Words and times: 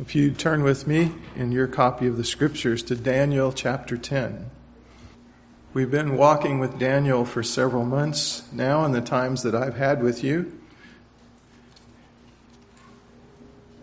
If 0.00 0.14
you 0.14 0.30
turn 0.30 0.62
with 0.62 0.86
me 0.86 1.10
in 1.34 1.50
your 1.50 1.66
copy 1.66 2.06
of 2.06 2.16
the 2.16 2.22
scriptures 2.22 2.84
to 2.84 2.94
Daniel 2.94 3.50
chapter 3.52 3.96
10. 3.96 4.48
We've 5.74 5.90
been 5.90 6.16
walking 6.16 6.60
with 6.60 6.78
Daniel 6.78 7.24
for 7.24 7.42
several 7.42 7.84
months 7.84 8.44
now 8.52 8.84
in 8.84 8.92
the 8.92 9.00
times 9.00 9.42
that 9.42 9.56
I've 9.56 9.76
had 9.76 10.00
with 10.00 10.22
you. 10.22 10.56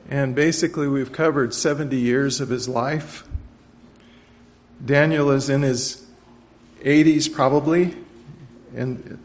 And 0.09 0.33
basically, 0.33 0.87
we've 0.87 1.11
covered 1.11 1.53
70 1.53 1.97
years 1.97 2.39
of 2.39 2.47
his 2.47 2.69
life. 2.69 3.27
Daniel 4.83 5.31
is 5.31 5.49
in 5.49 5.63
his 5.63 6.05
80s, 6.81 7.31
probably, 7.31 7.93
and 8.73 9.19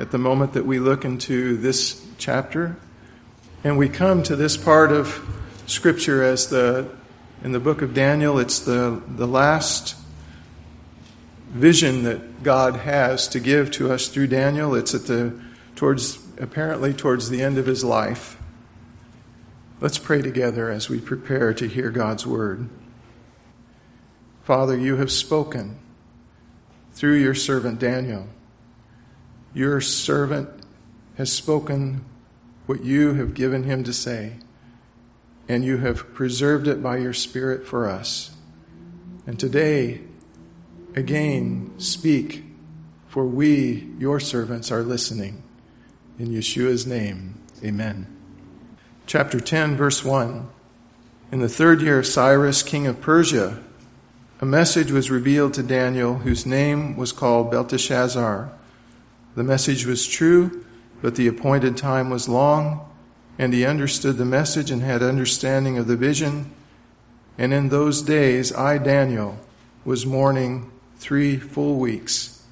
at 0.00 0.10
the 0.10 0.18
moment 0.18 0.54
that 0.54 0.66
we 0.66 0.80
look 0.80 1.04
into 1.04 1.56
this 1.58 2.04
chapter. 2.18 2.76
And 3.62 3.78
we 3.78 3.88
come 3.88 4.24
to 4.24 4.34
this 4.34 4.56
part 4.56 4.90
of 4.90 5.30
scripture 5.66 6.22
as 6.22 6.48
the 6.48 6.90
in 7.42 7.52
the 7.52 7.60
book 7.60 7.82
of 7.82 7.92
Daniel, 7.92 8.38
it's 8.38 8.60
the, 8.60 9.02
the 9.06 9.26
last 9.26 9.96
vision 11.50 12.02
that 12.04 12.42
God 12.42 12.76
has 12.76 13.28
to 13.28 13.38
give 13.38 13.70
to 13.72 13.92
us 13.92 14.08
through 14.08 14.28
Daniel. 14.28 14.74
It's 14.74 14.94
at 14.94 15.06
the 15.06 15.38
towards 15.76 16.18
apparently 16.38 16.94
towards 16.94 17.28
the 17.28 17.42
end 17.42 17.58
of 17.58 17.66
his 17.66 17.84
life. 17.84 18.38
Let's 19.80 19.98
pray 19.98 20.22
together 20.22 20.70
as 20.70 20.88
we 20.88 21.00
prepare 21.00 21.52
to 21.52 21.68
hear 21.68 21.90
God's 21.90 22.26
word. 22.26 22.68
Father, 24.42 24.76
you 24.76 24.96
have 24.96 25.12
spoken 25.12 25.78
through 26.92 27.16
your 27.16 27.34
servant 27.34 27.78
Daniel. 27.78 28.28
Your 29.52 29.82
servant 29.82 30.48
has 31.18 31.30
spoken 31.30 32.04
what 32.66 32.82
you 32.82 33.14
have 33.14 33.34
given 33.34 33.64
him 33.64 33.84
to 33.84 33.92
say 33.92 34.38
and 35.48 35.64
you 35.64 35.78
have 35.78 36.14
preserved 36.14 36.68
it 36.68 36.82
by 36.82 36.96
your 36.96 37.12
Spirit 37.12 37.66
for 37.66 37.88
us. 37.88 38.34
And 39.26 39.38
today, 39.38 40.00
again, 40.94 41.72
speak, 41.78 42.44
for 43.08 43.26
we, 43.26 43.88
your 43.98 44.20
servants, 44.20 44.70
are 44.70 44.82
listening. 44.82 45.42
In 46.18 46.28
Yeshua's 46.28 46.86
name, 46.86 47.40
amen. 47.62 48.06
Chapter 49.06 49.40
10, 49.40 49.76
verse 49.76 50.04
1. 50.04 50.48
In 51.32 51.40
the 51.40 51.48
third 51.48 51.82
year 51.82 51.98
of 51.98 52.06
Cyrus, 52.06 52.62
king 52.62 52.86
of 52.86 53.00
Persia, 53.00 53.62
a 54.40 54.46
message 54.46 54.90
was 54.90 55.10
revealed 55.10 55.54
to 55.54 55.62
Daniel, 55.62 56.18
whose 56.18 56.46
name 56.46 56.96
was 56.96 57.12
called 57.12 57.50
Belteshazzar. 57.50 58.50
The 59.34 59.44
message 59.44 59.86
was 59.86 60.06
true, 60.06 60.64
but 61.02 61.16
the 61.16 61.26
appointed 61.26 61.76
time 61.76 62.10
was 62.10 62.28
long 62.28 62.88
and 63.38 63.52
he 63.52 63.64
understood 63.64 64.16
the 64.16 64.24
message 64.24 64.70
and 64.70 64.82
had 64.82 65.02
understanding 65.02 65.78
of 65.78 65.86
the 65.86 65.96
vision. 65.96 66.52
And 67.36 67.52
in 67.52 67.68
those 67.68 68.02
days, 68.02 68.52
I, 68.54 68.78
Daniel, 68.78 69.38
was 69.84 70.06
mourning 70.06 70.70
three 70.96 71.36
full 71.36 71.76
weeks. 71.76 72.42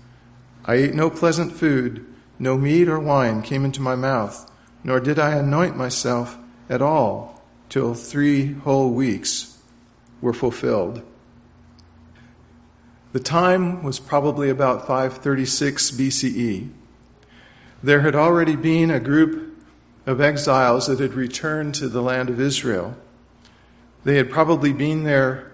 I 0.65 0.75
ate 0.75 0.95
no 0.95 1.11
pleasant 1.11 1.53
food, 1.53 2.05
no 2.39 2.57
meat 2.57 2.89
or 2.89 2.99
wine 2.99 3.43
came 3.43 3.65
into 3.65 3.81
my 3.81 3.95
mouth, 3.95 4.51
nor 4.83 5.01
did 5.01 5.19
I 5.19 5.37
anoint 5.37 5.77
myself 5.77 6.37
at 6.69 6.83
all 6.83 7.43
till 7.69 7.95
three 7.95 8.53
whole 8.53 8.91
weeks 8.91 9.59
were 10.21 10.33
fulfilled. 10.33 11.03
The 13.13 13.21
time 13.21 13.83
was 13.83 13.99
probably 13.99 14.49
about 14.49 14.87
536 14.87 15.91
BCE. 15.93 16.71
There 17.83 18.01
had 18.01 18.15
already 18.15 18.57
been 18.57 18.91
a 18.91 19.01
group 19.01 19.52
of 20.07 20.21
exiles 20.21 20.87
that 20.87 21.01
had 21.01 21.15
returned 21.15 21.75
to 21.77 21.89
the 21.89 22.03
land 22.03 22.29
of 22.29 22.41
Israel. 22.41 22.97
They 24.05 24.17
had 24.17 24.31
probably 24.31 24.73
been 24.73 25.05
there 25.05 25.53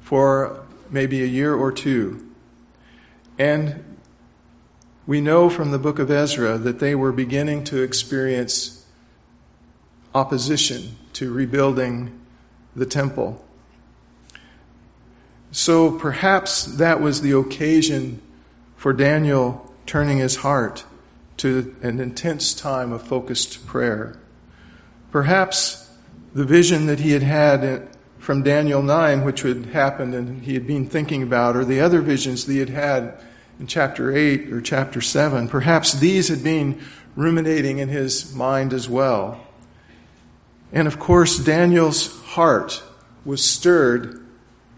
for 0.00 0.62
maybe 0.90 1.22
a 1.22 1.26
year 1.26 1.54
or 1.54 1.72
two. 1.72 2.26
And 3.38 3.96
we 5.06 5.20
know 5.20 5.48
from 5.48 5.70
the 5.70 5.78
book 5.78 5.98
of 5.98 6.10
Ezra 6.10 6.58
that 6.58 6.78
they 6.78 6.94
were 6.94 7.12
beginning 7.12 7.64
to 7.64 7.82
experience 7.82 8.84
opposition 10.14 10.96
to 11.14 11.32
rebuilding 11.32 12.20
the 12.76 12.86
temple. 12.86 13.44
So 15.52 15.90
perhaps 15.98 16.64
that 16.64 17.00
was 17.00 17.22
the 17.22 17.32
occasion 17.32 18.20
for 18.76 18.92
Daniel 18.92 19.74
turning 19.86 20.18
his 20.18 20.36
heart 20.36 20.84
to 21.40 21.74
an 21.82 22.00
intense 22.00 22.52
time 22.52 22.92
of 22.92 23.02
focused 23.02 23.66
prayer. 23.66 24.18
Perhaps 25.10 25.90
the 26.34 26.44
vision 26.44 26.86
that 26.86 27.00
he 27.00 27.12
had 27.12 27.22
had 27.22 27.88
from 28.18 28.42
Daniel 28.42 28.82
9, 28.82 29.24
which 29.24 29.40
had 29.40 29.66
happened 29.66 30.14
and 30.14 30.42
he 30.42 30.52
had 30.52 30.66
been 30.66 30.86
thinking 30.86 31.22
about, 31.22 31.56
or 31.56 31.64
the 31.64 31.80
other 31.80 32.02
visions 32.02 32.44
that 32.44 32.52
he 32.52 32.58
had 32.58 32.68
had 32.68 33.14
in 33.58 33.66
chapter 33.66 34.14
8 34.14 34.52
or 34.52 34.60
chapter 34.60 35.00
7, 35.00 35.48
perhaps 35.48 35.94
these 35.94 36.28
had 36.28 36.44
been 36.44 36.78
ruminating 37.16 37.78
in 37.78 37.88
his 37.88 38.34
mind 38.34 38.74
as 38.74 38.88
well. 38.88 39.40
And 40.72 40.86
of 40.86 40.98
course, 40.98 41.38
Daniel's 41.38 42.22
heart 42.22 42.82
was 43.24 43.42
stirred 43.42 44.22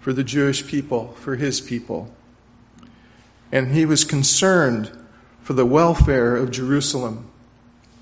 for 0.00 0.12
the 0.12 0.24
Jewish 0.24 0.64
people, 0.66 1.12
for 1.14 1.34
his 1.34 1.60
people. 1.60 2.14
And 3.50 3.74
he 3.74 3.84
was 3.84 4.04
concerned 4.04 5.01
for 5.42 5.52
the 5.52 5.66
welfare 5.66 6.36
of 6.36 6.50
Jerusalem. 6.50 7.28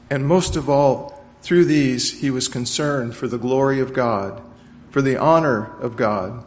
And 0.08 0.26
most 0.26 0.56
of 0.56 0.68
all, 0.68 1.24
through 1.42 1.64
these, 1.64 2.20
he 2.20 2.30
was 2.30 2.48
concerned 2.48 3.16
for 3.16 3.26
the 3.26 3.38
glory 3.38 3.80
of 3.80 3.92
God, 3.92 4.42
for 4.90 5.00
the 5.00 5.16
honor 5.16 5.76
of 5.80 5.96
God. 5.96 6.44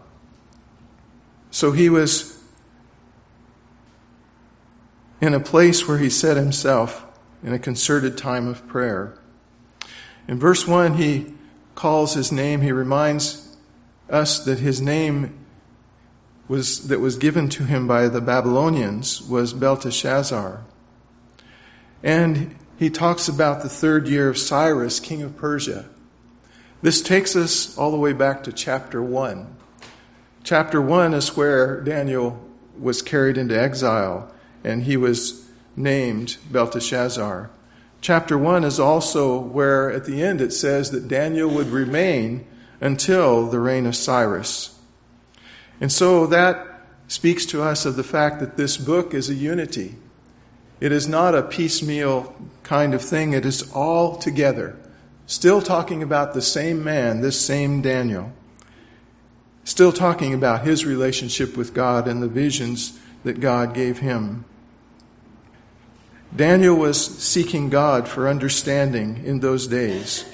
So 1.50 1.72
he 1.72 1.90
was 1.90 2.40
in 5.22 5.34
a 5.34 5.40
place 5.40 5.88
where 5.88 5.98
he 5.98 6.10
set 6.10 6.38
himself 6.38 7.06
in 7.44 7.54
a 7.54 7.60
concerted 7.60 8.18
time 8.18 8.48
of 8.48 8.68
prayer. 8.68 9.18
In 10.28 10.40
verse 10.40 10.68
1, 10.68 10.96
he 10.96 11.34
calls 11.76 12.14
his 12.14 12.32
name, 12.32 12.62
he 12.62 12.72
reminds 12.72 13.56
us 14.10 14.44
that 14.46 14.60
his 14.60 14.82
name 14.82 15.34
was, 16.48 16.88
that 16.88 17.00
was 17.00 17.18
given 17.18 17.50
to 17.50 17.64
him 17.64 17.88
by 17.88 18.08
the 18.08 18.22
Babylonians 18.22 19.22
was 19.22 19.54
Belteshazzar. 19.54 20.64
And 22.04 22.56
he 22.78 22.90
talks 22.90 23.30
about 23.30 23.64
the 23.64 23.70
third 23.70 24.08
year 24.10 24.28
of 24.28 24.38
Cyrus, 24.38 25.00
king 25.00 25.22
of 25.22 25.38
Persia. 25.38 25.86
This 26.82 27.02
takes 27.02 27.36
us 27.36 27.78
all 27.78 27.92
the 27.92 27.98
way 27.98 28.12
back 28.12 28.44
to 28.44 28.52
chapter 28.52 29.02
1. 29.02 29.56
Chapter 30.44 30.82
1 30.82 31.14
is 31.14 31.38
where 31.38 31.80
Daniel 31.80 32.46
was 32.78 33.02
carried 33.02 33.38
into 33.38 33.58
exile 33.58 34.30
and 34.66 34.84
he 34.84 34.98
was 34.98 35.50
named 35.78 36.38
Belteshazzar. 36.52 37.50
Chapter 38.02 38.38
1 38.38 38.66
is 38.66 38.82
also 38.82 39.40
where 39.40 39.90
at 39.90 40.04
the 40.04 40.22
end 40.22 40.42
it 40.42 40.52
says 40.52 40.92
that 40.92 41.08
Daniel 41.08 41.50
would 41.50 41.68
remain 41.68 42.46
until 42.82 43.48
the 43.48 43.62
reign 43.62 43.86
of 43.86 43.96
Cyrus. 43.96 44.78
And 45.80 45.90
so 45.90 46.28
that 46.28 46.68
speaks 47.08 47.46
to 47.46 47.64
us 47.64 47.86
of 47.86 47.96
the 47.96 48.04
fact 48.04 48.42
that 48.42 48.58
this 48.58 48.76
book 48.76 49.14
is 49.14 49.30
a 49.30 49.36
unity. 49.36 49.96
It 50.80 50.92
is 50.92 51.08
not 51.08 51.36
a 51.36 51.44
piecemeal 51.44 52.36
kind 52.64 52.94
of 52.94 53.02
thing, 53.02 53.34
it 53.34 53.46
is 53.46 53.72
all 53.72 54.18
together. 54.18 54.76
Still 55.26 55.62
talking 55.62 56.04
about 56.04 56.34
the 56.34 56.42
same 56.42 56.84
man, 56.84 57.22
this 57.22 57.40
same 57.40 57.82
Daniel. 57.82 58.34
Still 59.64 59.94
talking 59.94 60.34
about 60.34 60.66
his 60.66 60.86
relationship 60.86 61.56
with 61.56 61.74
God 61.74 62.08
and 62.08 62.22
the 62.22 62.28
visions 62.28 63.00
that 63.24 63.40
God 63.40 63.74
gave 63.74 64.00
him. 64.00 64.46
Daniel 66.36 66.76
was 66.76 67.06
seeking 67.24 67.70
God 67.70 68.08
for 68.08 68.28
understanding 68.28 69.24
in 69.24 69.40
those 69.40 69.68
days. 69.68 70.26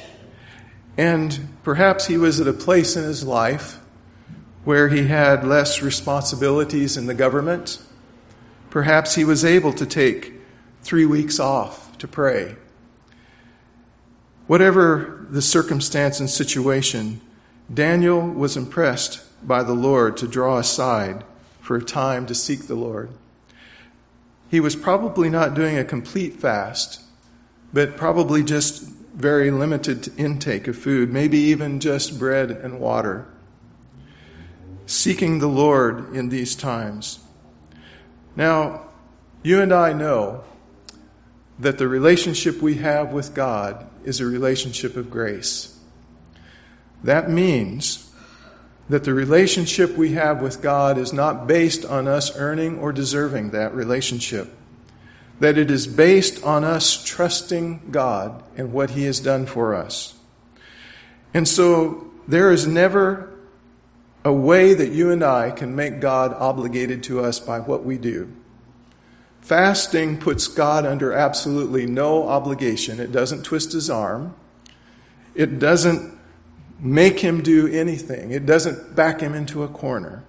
And 0.98 1.50
perhaps 1.64 2.08
he 2.08 2.18
was 2.18 2.40
at 2.40 2.48
a 2.48 2.54
place 2.54 2.96
in 2.96 3.04
his 3.04 3.24
life 3.24 3.80
where 4.64 4.90
he 4.90 5.08
had 5.08 5.46
less 5.46 5.82
responsibilities 5.82 6.98
in 6.98 7.06
the 7.06 7.14
government. 7.14 7.82
Perhaps 8.70 9.16
he 9.16 9.24
was 9.24 9.44
able 9.44 9.74
to 9.74 9.86
take 9.86 10.34
three 10.82 11.06
weeks 11.06 11.40
off 11.40 11.98
to 11.98 12.08
pray. 12.08 12.56
Whatever 14.48 15.26
the 15.30 15.42
circumstance 15.42 16.20
and 16.20 16.30
situation, 16.30 17.22
Daniel 17.72 18.28
was 18.28 18.58
impressed 18.58 19.22
by 19.48 19.64
the 19.64 19.74
Lord 19.74 20.18
to 20.18 20.28
draw 20.28 20.58
aside 20.58 21.24
for 21.62 21.76
a 21.78 21.84
time 21.84 22.26
to 22.26 22.36
seek 22.36 22.68
the 22.68 22.76
Lord. 22.76 23.10
He 24.50 24.60
was 24.60 24.76
probably 24.76 25.30
not 25.30 25.54
doing 25.54 25.78
a 25.78 25.84
complete 25.84 26.34
fast, 26.34 27.02
but 27.72 27.98
probably 27.98 28.44
just 28.44 28.84
very 29.14 29.52
limited 29.52 30.12
intake 30.18 30.68
of 30.68 30.78
food, 30.78 31.12
maybe 31.12 31.38
even 31.38 31.80
just 31.80 32.18
bread 32.18 32.50
and 32.50 32.80
water. 32.80 33.28
Seeking 34.88 35.38
the 35.38 35.48
Lord 35.48 36.16
in 36.16 36.30
these 36.30 36.56
times. 36.56 37.20
Now, 38.40 38.84
you 39.44 39.62
and 39.62 39.74
I 39.74 39.92
know 39.92 40.46
that 41.60 41.78
the 41.78 41.90
relationship 41.90 42.62
we 42.62 42.76
have 42.76 43.12
with 43.12 43.36
God 43.36 43.86
is 44.06 44.22
a 44.22 44.26
relationship 44.26 44.96
of 44.96 45.12
grace. 45.12 45.78
that 47.04 47.30
means 47.30 48.10
that 48.88 49.04
the 49.04 49.14
relationship 49.14 49.98
we 49.98 50.14
have 50.14 50.42
with 50.42 50.62
God 50.62 50.98
is 50.98 51.12
not 51.12 51.48
based 51.48 51.84
on 51.84 52.08
us 52.08 52.34
earning 52.38 52.80
or 52.80 52.94
deserving 52.94 53.50
that 53.50 53.76
relationship. 53.76 54.54
That 55.42 55.58
it 55.58 55.70
is 55.70 55.86
based 55.86 56.42
on 56.42 56.64
us 56.64 57.04
trusting 57.04 57.92
God 57.92 58.42
and 58.56 58.72
what 58.72 58.92
He 58.92 59.04
has 59.04 59.20
done 59.20 59.48
for 59.48 59.76
us. 59.76 60.16
And 61.34 61.46
so 61.46 62.10
there 62.26 62.54
is 62.54 62.66
never 62.66 63.38
a 64.30 64.34
way 64.34 64.76
that 64.76 64.92
you 64.92 65.10
and 65.10 65.24
I 65.24 65.50
can 65.50 65.76
make 65.76 66.00
God 66.00 66.36
obligated 66.38 67.02
to 67.06 67.20
us 67.20 67.40
by 67.40 67.60
what 67.60 67.84
we 67.84 67.98
do. 67.98 68.32
Fasting 69.42 70.20
puts 70.20 70.48
God 70.48 70.86
under 70.86 71.12
absolutely 71.12 71.88
no 71.88 72.28
obligation. 72.28 73.00
It 73.00 73.12
doesn't 73.12 73.42
twist 73.42 73.72
his 73.72 73.90
arm. 73.90 74.36
It 75.34 75.58
doesn't 75.58 76.16
make 76.80 77.20
him 77.20 77.42
do 77.42 77.66
anything. 77.68 78.30
It 78.30 78.46
doesn't 78.46 78.96
back 78.96 79.20
him 79.20 79.34
into 79.34 79.64
a 79.64 79.68
corner. 79.68 80.24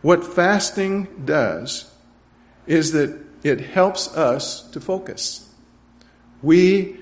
What 0.00 0.24
fasting 0.24 1.24
does 1.26 1.92
is 2.66 2.92
that 2.92 3.22
it 3.42 3.60
helps 3.60 4.08
us 4.16 4.62
to 4.70 4.80
focus. 4.80 5.52
We, 6.40 6.96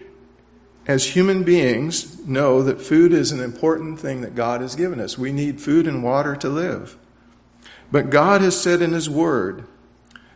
as 0.88 1.14
human 1.14 1.44
beings, 1.44 2.26
know 2.26 2.62
that 2.62 2.80
food 2.80 3.12
is 3.12 3.30
an 3.30 3.40
important 3.40 4.00
thing 4.00 4.22
that 4.22 4.34
God 4.34 4.62
has 4.62 4.74
given 4.74 4.98
us. 4.98 5.18
We 5.18 5.32
need 5.32 5.60
food 5.60 5.86
and 5.86 6.02
water 6.02 6.34
to 6.36 6.48
live. 6.48 6.96
But 7.92 8.08
God 8.08 8.40
has 8.40 8.58
said 8.58 8.80
in 8.80 8.94
His 8.94 9.08
Word 9.08 9.66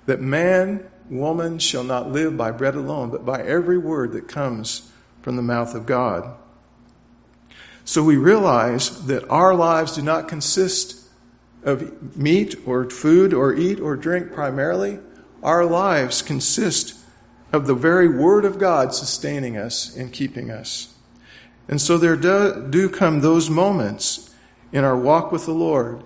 that 0.05 0.21
man, 0.21 0.87
woman 1.09 1.59
shall 1.59 1.85
not 1.85 2.11
live 2.11 2.37
by 2.37 2.51
bread 2.51 2.75
alone, 2.75 3.11
but 3.11 3.25
by 3.25 3.43
every 3.43 3.79
word 3.79 4.13
that 4.13 4.29
comes 4.29 4.91
from 5.23 5.37
the 5.37 5.43
mouth 5.43 5.75
of 5.75 5.87
God. 5.87 6.37
So 7.85 8.03
we 8.03 8.17
realize 8.17 9.07
that 9.07 9.29
our 9.29 9.55
lives 9.55 9.95
do 9.95 10.03
not 10.03 10.29
consist 10.29 11.09
of 11.65 12.17
meat 12.17 12.57
or 12.67 12.89
food 12.91 13.33
or 13.33 13.55
eat 13.55 13.81
or 13.81 13.97
drink 13.97 14.33
primarily. 14.33 14.99
Our 15.43 15.65
lives 15.65 16.23
consist 16.23 16.99
of 17.53 17.67
the 17.67 17.75
very 17.75 18.09
Word 18.09 18.45
of 18.45 18.59
God 18.59 18.95
sustaining 18.95 19.57
us 19.57 19.95
and 19.97 20.13
keeping 20.13 20.51
us. 20.51 20.95
And 21.69 21.81
so 21.81 21.99
there 21.99 22.17
do, 22.17 22.67
do 22.71 22.89
come 22.89 23.21
those 23.21 23.51
moments 23.51 24.35
in 24.73 24.85
our 24.85 24.97
walk 24.97 25.31
with 25.31 25.45
the 25.45 25.53
Lord 25.53 26.03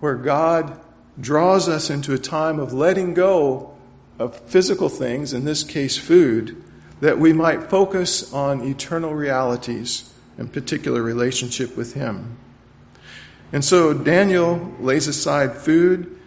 where 0.00 0.16
God 0.16 0.80
draws 1.20 1.68
us 1.68 1.90
into 1.90 2.12
a 2.12 2.18
time 2.18 2.58
of 2.58 2.72
letting 2.72 3.14
go 3.14 3.74
of 4.18 4.38
physical 4.40 4.88
things, 4.88 5.32
in 5.32 5.44
this 5.44 5.62
case 5.62 5.96
food, 5.96 6.62
that 7.00 7.18
we 7.18 7.32
might 7.32 7.70
focus 7.70 8.32
on 8.32 8.60
eternal 8.62 9.14
realities 9.14 10.12
and 10.36 10.52
particular 10.52 11.02
relationship 11.02 11.76
with 11.76 11.94
Him. 11.94 12.36
And 13.52 13.64
so 13.64 13.94
Daniel 13.94 14.74
lays 14.80 15.06
aside 15.06 15.56
food, 15.56 16.18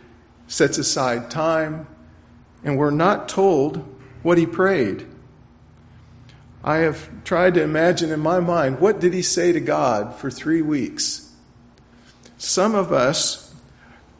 sets 0.48 0.78
aside 0.78 1.30
time, 1.30 1.88
and 2.64 2.78
we're 2.78 2.92
not 2.92 3.28
told 3.30 3.86
what 4.24 4.38
he 4.38 4.46
prayed. 4.46 5.08
I 6.64 6.78
have 6.78 7.24
tried 7.24 7.56
to 7.56 7.64
imagine 7.64 8.12
in 8.12 8.20
my 8.20 8.40
mind 8.40 8.80
what 8.80 9.00
did 9.00 9.14
he 9.14 9.22
say 9.22 9.52
to 9.52 9.60
God 9.60 10.16
for 10.16 10.30
three 10.30 10.62
weeks? 10.62 11.32
Some 12.38 12.76
of 12.76 12.92
us 12.92 13.52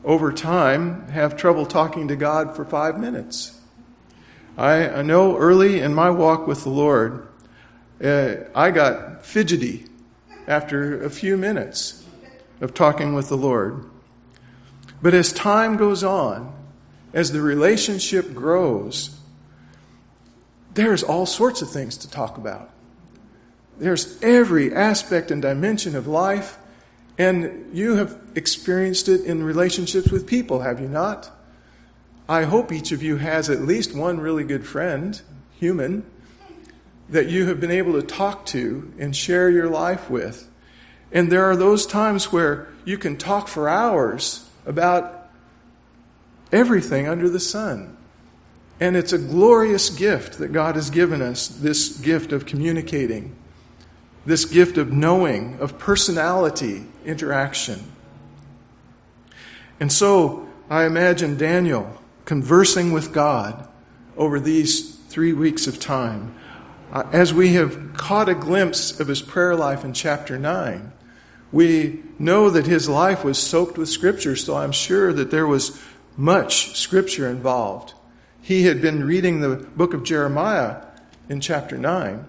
over 0.04 0.32
time, 0.32 1.08
have 1.10 1.38
trouble 1.38 1.66
talking 1.66 2.08
to 2.08 2.16
God 2.16 2.56
for 2.56 2.66
five 2.66 3.00
minutes. 3.00 3.60
I, 4.58 4.90
I 4.90 5.02
know 5.02 5.38
early 5.38 5.80
in 5.80 5.94
my 5.94 6.10
walk 6.10 6.48
with 6.48 6.64
the 6.64 6.70
Lord, 6.70 7.28
uh, 8.04 8.36
I 8.56 8.72
got 8.72 9.26
fidgety 9.26 9.86
after 10.48 11.04
a 11.04 11.10
few 11.10 11.38
minutes 11.38 12.04
of 12.60 12.74
talking 12.74 13.14
with 13.14 13.30
the 13.30 13.38
Lord. 13.38 13.86
But 15.02 15.14
as 15.14 15.32
time 15.32 15.78
goes 15.78 16.04
on, 16.04 16.54
as 17.14 17.32
the 17.32 17.42
relationship 17.42 18.34
grows, 18.34 19.18
there's 20.74 21.04
all 21.04 21.26
sorts 21.26 21.62
of 21.62 21.70
things 21.70 21.98
to 21.98 22.10
talk 22.10 22.38
about. 22.38 22.70
There's 23.78 24.22
every 24.22 24.74
aspect 24.74 25.32
and 25.32 25.42
dimension 25.42 25.96
of 25.96 26.08
life 26.08 26.58
and 27.18 27.70
you 27.76 27.98
have 27.98 28.20
experienced 28.36 29.08
it 29.08 29.22
in 29.22 29.44
relationships 29.44 30.12
with 30.12 30.26
people, 30.26 30.62
have 30.62 30.80
you 30.80 30.88
not? 30.88 31.30
I 32.28 32.44
hope 32.44 32.72
each 32.72 32.92
of 32.92 33.04
you 33.04 33.18
has 33.18 33.50
at 33.50 33.62
least 33.62 33.94
one 33.94 34.20
really 34.20 34.44
good 34.44 34.66
friend, 34.66 35.22
human, 35.60 36.06
that 37.10 37.28
you 37.28 37.46
have 37.48 37.60
been 37.60 37.72
able 37.72 37.94
to 37.94 38.02
talk 38.02 38.46
to 38.48 38.92
and 38.98 39.16
share 39.16 39.50
your 39.50 39.70
life 39.70 40.10
with. 40.10 40.50
And 41.12 41.32
there 41.32 41.46
are 41.46 41.58
those 41.58 41.86
times 41.86 42.32
where 42.32 42.70
you 42.86 42.98
can 42.98 43.18
talk 43.18 43.48
for 43.48 43.68
hours 43.68 44.50
about 44.66 45.30
everything 46.52 47.08
under 47.08 47.30
the 47.30 47.40
sun. 47.40 47.98
And 48.82 48.98
it's 48.98 49.14
a 49.14 49.18
glorious 49.18 49.90
gift 49.90 50.40
that 50.40 50.50
God 50.50 50.76
has 50.76 50.90
given 50.90 51.22
us 51.22 51.48
this 51.48 51.98
gift 51.98 52.34
of 52.34 52.46
communicating 52.46 53.36
this 54.26 54.46
gift 54.46 54.78
of 54.78 54.92
knowing, 54.92 55.58
of 55.60 55.80
personality 55.80 56.86
interaction. 57.06 57.92
And 59.80 59.92
so 59.92 60.48
I 60.70 60.86
imagine 60.86 61.38
Daniel 61.38 61.98
conversing 62.26 62.92
with 62.92 63.14
God 63.14 63.68
over 64.16 64.40
these 64.40 64.96
three 65.10 65.34
weeks 65.34 65.66
of 65.68 65.80
time. 65.80 66.36
Uh, 66.92 67.04
as 67.12 67.34
we 67.34 67.54
have 67.54 67.94
caught 67.94 68.30
a 68.30 68.36
glimpse 68.36 69.00
of 69.00 69.08
his 69.08 69.22
prayer 69.22 69.56
life 69.56 69.84
in 69.84 69.94
chapter 69.94 70.38
9, 70.38 70.92
we 71.52 72.04
know 72.20 72.50
that 72.50 72.68
his 72.68 72.88
life 72.88 73.24
was 73.24 73.40
soaked 73.40 73.78
with 73.78 73.90
Scripture, 73.90 74.36
so 74.36 74.56
I'm 74.56 74.72
sure 74.72 75.12
that 75.14 75.32
there 75.32 75.48
was 75.48 75.82
much 76.16 76.78
Scripture 76.78 77.28
involved. 77.28 77.94
He 78.42 78.64
had 78.64 78.82
been 78.82 79.06
reading 79.06 79.40
the 79.40 79.56
book 79.56 79.94
of 79.94 80.04
Jeremiah 80.04 80.84
in 81.30 81.42
chapter 81.42 81.78
9. 81.78 82.26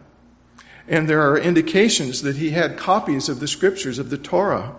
And 0.87 1.09
there 1.09 1.23
are 1.23 1.39
indications 1.39 2.23
that 2.23 2.37
he 2.37 2.51
had 2.51 2.77
copies 2.77 3.29
of 3.29 3.41
the 3.41 3.49
scriptures 3.49 3.99
of 3.99 4.11
the 4.11 4.19
Torah. 4.19 4.77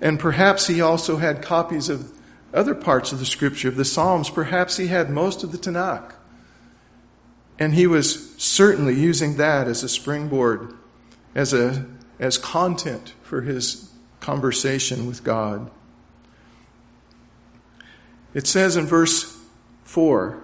And 0.00 0.20
perhaps 0.20 0.66
he 0.66 0.80
also 0.80 1.16
had 1.16 1.40
copies 1.40 1.88
of 1.88 2.12
other 2.52 2.74
parts 2.74 3.10
of 3.10 3.20
the 3.20 3.26
scripture, 3.26 3.68
of 3.68 3.76
the 3.76 3.84
Psalms. 3.84 4.28
Perhaps 4.28 4.76
he 4.76 4.88
had 4.88 5.08
most 5.08 5.42
of 5.42 5.50
the 5.50 5.58
Tanakh. 5.58 6.12
And 7.58 7.74
he 7.74 7.86
was 7.86 8.34
certainly 8.36 8.94
using 8.94 9.36
that 9.36 9.66
as 9.66 9.82
a 9.82 9.88
springboard, 9.88 10.74
as, 11.34 11.54
a, 11.54 11.86
as 12.18 12.36
content 12.36 13.14
for 13.22 13.42
his 13.42 13.90
conversation 14.20 15.06
with 15.06 15.24
God. 15.24 15.70
It 18.34 18.46
says 18.46 18.76
in 18.76 18.86
verse 18.86 19.33
4 19.84 20.42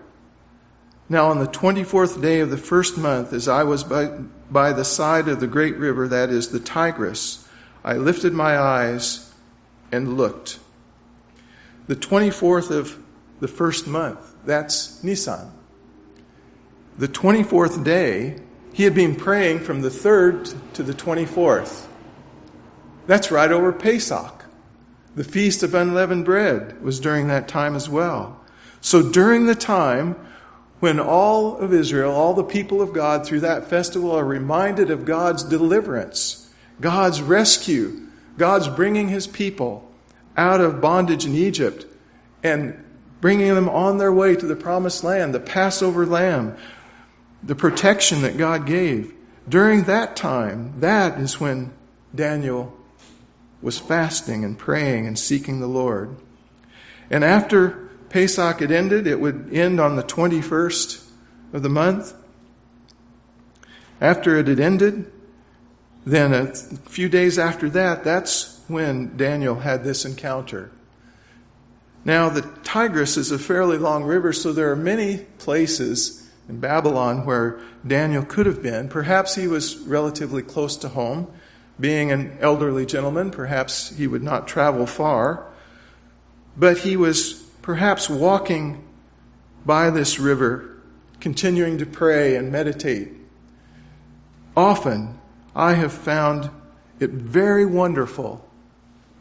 Now 1.09 1.31
on 1.31 1.39
the 1.39 1.47
24th 1.47 2.23
day 2.23 2.41
of 2.41 2.51
the 2.51 2.57
first 2.57 2.97
month, 2.97 3.33
as 3.33 3.49
I 3.49 3.65
was 3.65 3.83
by, 3.85 4.07
by 4.51 4.73
the 4.73 4.85
side 4.85 5.29
of 5.29 5.41
the 5.41 5.47
great 5.47 5.77
river, 5.77 6.07
that 6.09 6.31
is 6.31 6.49
the 6.49 6.61
Tigris, 6.61 7.49
I 7.85 7.95
lifted 7.95 8.33
my 8.33 8.59
eyes 8.59 9.33
and 9.91 10.17
looked. 10.17 10.59
The 11.87 11.97
24th 11.97 12.71
of 12.71 13.03
the 13.41 13.49
first 13.49 13.87
month, 13.87 14.35
that's 14.45 15.03
Nisan. 15.03 15.51
The 16.99 17.09
24th 17.09 17.83
day, 17.83 18.41
he 18.73 18.85
had 18.85 18.95
been 18.95 19.17
praying 19.17 19.61
from 19.61 19.81
the 19.81 19.89
3rd 19.89 20.55
to 20.75 20.83
the 20.83 20.93
24th. 20.93 21.87
That's 23.07 23.31
right 23.31 23.51
over 23.51 23.73
Pesach. 23.73 24.45
The 25.17 25.25
Feast 25.25 25.63
of 25.63 25.75
Unleavened 25.75 26.25
Bread 26.25 26.81
was 26.83 27.01
during 27.01 27.27
that 27.29 27.49
time 27.49 27.75
as 27.75 27.89
well. 27.89 28.40
So 28.81 29.03
during 29.03 29.47
the 29.47 29.55
time 29.55 30.17
when 30.81 30.99
all 30.99 31.59
of 31.59 31.73
Israel, 31.73 32.13
all 32.13 32.35
the 32.35 32.43
people 32.43 32.81
of 32.81 32.93
God 32.93 33.27
through 33.27 33.41
that 33.41 33.69
festival 33.69 34.13
are 34.13 34.25
reminded 34.25 34.91
of 34.91 35.05
God's 35.05 35.45
deliverance, 35.45 36.51
God's 36.81 37.21
rescue, 37.21 38.09
God's 38.39 38.69
bringing 38.69 39.09
his 39.09 39.27
people 39.27 39.91
out 40.37 40.63
of 40.63 40.81
bondage 40.81 41.27
in 41.27 41.35
Egypt 41.35 41.85
and 42.43 42.83
bringing 43.21 43.55
them 43.55 43.69
on 43.69 43.99
their 43.99 44.13
way 44.13 44.35
to 44.35 44.47
the 44.47 44.57
promised 44.57 45.05
land, 45.05 45.35
the 45.35 45.41
Passover 45.41 46.07
lamb, 46.07 46.57
the 47.43 47.55
protection 47.55 48.23
that 48.23 48.39
God 48.39 48.65
gave. 48.65 49.13
During 49.47 49.83
that 49.85 50.17
time, 50.17 50.81
that 50.81 51.21
is 51.21 51.39
when 51.39 51.73
Daniel 52.15 52.75
was 53.61 53.79
fasting 53.79 54.43
and 54.43 54.59
praying 54.59 55.07
and 55.07 55.19
seeking 55.19 55.61
the 55.61 55.67
Lord. 55.67 56.17
And 57.11 57.23
after 57.23 57.90
Pesach 58.11 58.61
had 58.61 58.71
ended, 58.71 59.07
it 59.07 59.21
would 59.21 59.49
end 59.53 59.81
on 59.81 59.97
the 59.97 60.03
21st 60.03 61.03
of 61.53 61.63
the 61.63 61.69
month. 61.69 62.13
After 64.01 64.37
it 64.37 64.49
had 64.49 64.61
ended, 64.61 65.11
then 66.05 66.33
a 66.33 66.55
few 66.55 67.09
days 67.09 67.39
after 67.39 67.71
that, 67.71 68.05
that's 68.05 68.61
when 68.67 69.17
Daniel 69.17 69.61
had 69.61 69.85
this 69.85 70.05
encounter. 70.05 70.71
Now, 72.05 72.29
the 72.31 72.43
Tigris 72.63 73.17
is 73.17 73.31
a 73.31 73.39
fairly 73.39 73.77
long 73.79 74.05
river, 74.05 74.33
so 74.33 74.53
there 74.53 74.71
are 74.71 74.77
many 74.77 75.19
places 75.39 76.29
in 76.49 76.59
Babylon 76.59 77.27
where 77.27 77.61
Daniel 77.87 78.25
could 78.25 78.47
have 78.47 78.63
been. 78.63 78.89
Perhaps 78.89 79.35
he 79.35 79.47
was 79.47 79.79
relatively 79.79 80.43
close 80.43 80.77
to 80.79 80.89
home. 80.89 81.29
Being 81.79 82.11
an 82.11 82.37
elderly 82.41 82.87
gentleman, 82.87 83.31
perhaps 83.31 83.97
he 83.97 84.07
would 84.07 84.23
not 84.23 84.49
travel 84.49 84.87
far, 84.87 85.47
but 86.57 86.79
he 86.79 86.97
was 86.97 87.40
perhaps 87.63 88.09
walking 88.09 88.85
by 89.65 89.91
this 89.91 90.19
river, 90.19 90.81
continuing 91.21 91.79
to 91.79 91.87
pray 91.87 92.37
and 92.37 92.51
meditate. 92.51 93.13
Often, 94.57 95.19
I 95.55 95.75
have 95.75 95.93
found 95.93 96.51
it 96.99 97.11
very 97.11 97.67
wonderful 97.67 98.47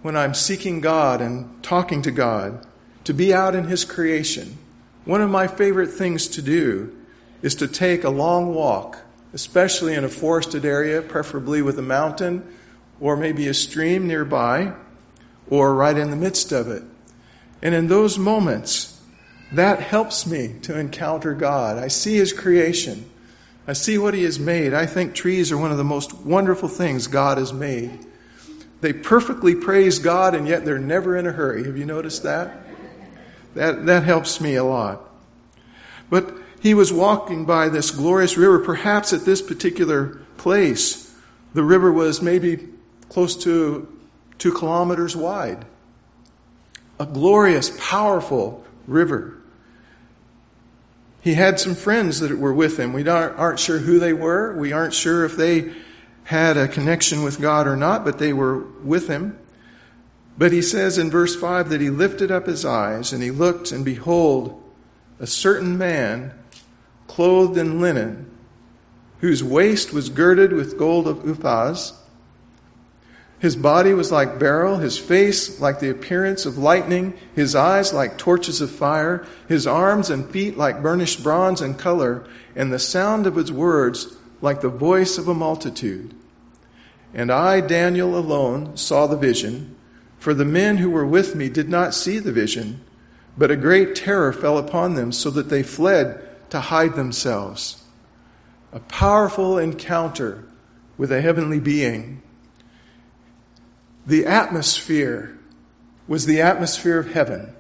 when 0.01 0.15
I'm 0.15 0.34
seeking 0.34 0.81
God 0.81 1.22
and 1.22 1.62
talking 1.63 2.01
to 2.03 2.12
God 2.12 2.65
to 3.03 3.13
be 3.13 3.34
out 3.34 3.55
in 3.55 3.65
His 3.65 3.84
creation. 3.84 4.58
One 5.05 5.22
of 5.22 5.29
my 5.29 5.48
favorite 5.48 5.91
things 5.91 6.27
to 6.29 6.41
do 6.41 6.96
is 7.41 7.55
to 7.55 7.67
take 7.67 8.03
a 8.03 8.10
long 8.10 8.53
walk, 8.53 9.00
especially 9.34 9.96
in 9.96 10.03
a 10.03 10.10
forested 10.10 10.65
area, 10.65 11.01
preferably 11.01 11.62
with 11.62 11.79
a 11.79 11.84
mountain 11.84 12.48
or 13.00 13.15
maybe 13.15 13.48
a 13.48 13.53
stream 13.53 14.08
nearby 14.08 14.74
or 15.50 15.74
right 15.74 15.98
in 15.98 16.10
the 16.12 16.15
midst 16.15 16.51
of 16.51 16.67
it. 16.67 16.84
And 17.61 17.75
in 17.75 17.87
those 17.87 18.17
moments, 18.17 19.01
that 19.51 19.79
helps 19.79 20.25
me 20.25 20.55
to 20.63 20.77
encounter 20.77 21.33
God. 21.33 21.77
I 21.77 21.87
see 21.87 22.15
His 22.15 22.33
creation. 22.33 23.09
I 23.67 23.73
see 23.73 23.97
what 23.97 24.13
He 24.13 24.23
has 24.23 24.39
made. 24.39 24.73
I 24.73 24.85
think 24.85 25.13
trees 25.13 25.51
are 25.51 25.57
one 25.57 25.71
of 25.71 25.77
the 25.77 25.83
most 25.83 26.13
wonderful 26.13 26.69
things 26.69 27.07
God 27.07 27.37
has 27.37 27.51
made. 27.51 28.05
They 28.81 28.93
perfectly 28.93 29.55
praise 29.55 29.99
God, 29.99 30.35
and 30.35 30.47
yet 30.47 30.63
they're 30.63 30.79
never 30.79 31.17
in 31.17 31.27
a 31.27 31.31
hurry. 31.31 31.65
Have 31.65 31.77
you 31.77 31.85
noticed 31.85 32.23
that? 32.23 32.65
That, 33.55 33.85
that 33.87 34.03
helps 34.03 34.39
me 34.39 34.55
a 34.55 34.63
lot. 34.63 35.01
But 36.09 36.33
he 36.61 36.73
was 36.73 36.93
walking 36.93 37.45
by 37.45 37.69
this 37.69 37.91
glorious 37.91 38.37
river. 38.37 38.59
Perhaps 38.59 39.13
at 39.13 39.25
this 39.25 39.41
particular 39.41 40.21
place, 40.37 41.13
the 41.53 41.63
river 41.63 41.91
was 41.91 42.21
maybe 42.21 42.69
close 43.09 43.35
to 43.43 43.87
two 44.37 44.53
kilometers 44.53 45.15
wide. 45.15 45.65
A 47.00 47.06
glorious, 47.06 47.72
powerful 47.79 48.65
river. 48.86 49.38
He 51.22 51.34
had 51.34 51.60
some 51.60 51.75
friends 51.75 52.20
that 52.20 52.38
were 52.38 52.53
with 52.53 52.77
him. 52.77 52.94
We 52.94 53.08
aren't 53.08 53.60
sure 53.60 53.79
who 53.79 54.00
they 54.00 54.13
were. 54.13 54.56
We 54.56 54.72
aren't 54.72 54.94
sure 54.94 55.25
if 55.25 55.36
they 55.36 55.74
had 56.24 56.58
a 56.58 56.68
connection 56.68 57.24
with 57.24 57.41
God 57.41 57.68
or 57.68 57.75
not, 57.75 58.06
but 58.06 58.20
they 58.20 58.34
were 58.34 58.60
with 58.84 59.08
him. 59.08 59.38
But 60.38 60.51
he 60.51 60.62
says 60.62 60.98
in 60.98 61.10
verse 61.10 61.36
5 61.36 61.70
that 61.70 61.82
he 61.82 61.89
lifted 61.89 62.32
up 62.32 62.48
his 62.48 62.63
eyes 62.63 63.12
and 63.12 63.22
he 63.22 63.32
looked, 63.32 63.72
and 63.72 63.84
behold, 63.84 64.62
a 65.20 65.27
certain 65.27 65.77
man 65.77 66.34
clothed 67.08 67.58
in 67.58 67.82
linen, 67.82 68.29
whose 69.20 69.44
waist 69.44 69.91
was 69.91 70.08
girded 70.08 70.53
with 70.53 70.77
gold 70.77 71.08
of 71.08 71.18
Uphaz. 71.25 71.99
His 73.39 73.55
body 73.55 73.93
was 73.93 74.12
like 74.12 74.38
beryl, 74.38 74.77
his 74.77 74.98
face 74.98 75.62
like 75.62 75.79
the 75.79 75.89
appearance 75.89 76.46
of 76.46 76.58
lightning, 76.58 77.13
his 77.34 77.55
eyes 77.55 77.93
like 77.93 78.17
torches 78.17 78.60
of 78.60 78.69
fire, 78.69 79.25
his 79.48 79.65
arms 79.65 80.10
and 80.10 80.29
feet 80.29 80.58
like 80.58 80.84
burnished 80.84 81.24
bronze 81.24 81.62
in 81.62 81.75
color, 81.75 82.25
and 82.53 82.72
the 82.72 82.79
sound 82.79 83.25
of 83.25 83.36
his 83.36 83.51
words 83.51 84.17
like 84.41 84.60
the 84.60 84.69
voice 84.69 85.17
of 85.17 85.29
a 85.29 85.34
multitude. 85.34 86.13
And 87.13 87.31
I, 87.31 87.62
Daniel, 87.62 88.17
alone 88.17 88.75
saw 88.75 89.08
the 89.08 89.17
vision, 89.17 89.75
for 90.17 90.34
the 90.34 90.46
men 90.46 90.77
who 90.77 90.89
were 90.89 91.05
with 91.05 91.34
me 91.34 91.48
did 91.48 91.69
not 91.69 91.93
see 91.93 92.19
the 92.19 92.34
vision, 92.34 92.81
but 93.38 93.51
a 93.51 93.55
great 93.55 93.96
terror 93.96 94.34
fell 94.34 94.58
upon 94.58 94.96
them, 94.96 95.13
so 95.13 95.29
that 95.29 95.48
they 95.48 95.63
fled 95.63 96.22
to 96.50 96.60
hide 96.60 96.96
themselves. 96.96 97.84
A 98.74 98.81
powerful 98.81 99.58
encounter 99.58 100.43
with 100.98 101.10
a 101.12 101.22
heavenly 101.22 101.60
being. 101.60 102.22
The 104.06 104.25
atmosphere 104.25 105.38
was 106.08 106.25
the 106.25 106.41
atmosphere 106.41 107.00
of 107.00 107.13
heaven. 107.13 107.53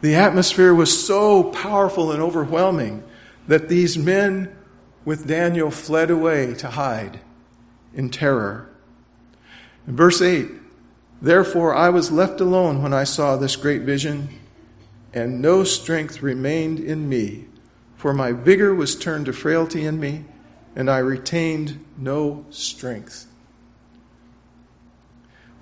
The 0.00 0.14
atmosphere 0.14 0.74
was 0.74 1.06
so 1.06 1.44
powerful 1.44 2.12
and 2.12 2.20
overwhelming 2.20 3.04
that 3.48 3.68
these 3.68 3.96
men 3.96 4.54
with 5.04 5.26
Daniel 5.26 5.70
fled 5.70 6.10
away 6.10 6.54
to 6.54 6.70
hide 6.70 7.20
in 7.94 8.10
terror. 8.10 8.68
In 9.86 9.96
verse 9.96 10.20
8, 10.20 10.48
therefore 11.20 11.74
I 11.74 11.88
was 11.88 12.12
left 12.12 12.40
alone 12.40 12.82
when 12.82 12.92
I 12.92 13.04
saw 13.04 13.36
this 13.36 13.56
great 13.56 13.82
vision, 13.82 14.28
and 15.14 15.40
no 15.40 15.64
strength 15.64 16.22
remained 16.22 16.80
in 16.80 17.08
me 17.08 17.46
for 18.02 18.12
my 18.12 18.32
vigor 18.32 18.74
was 18.74 18.96
turned 18.96 19.26
to 19.26 19.32
frailty 19.32 19.84
in 19.84 20.00
me, 20.00 20.24
and 20.74 20.90
I 20.90 20.98
retained 20.98 21.84
no 21.96 22.44
strength. 22.50 23.28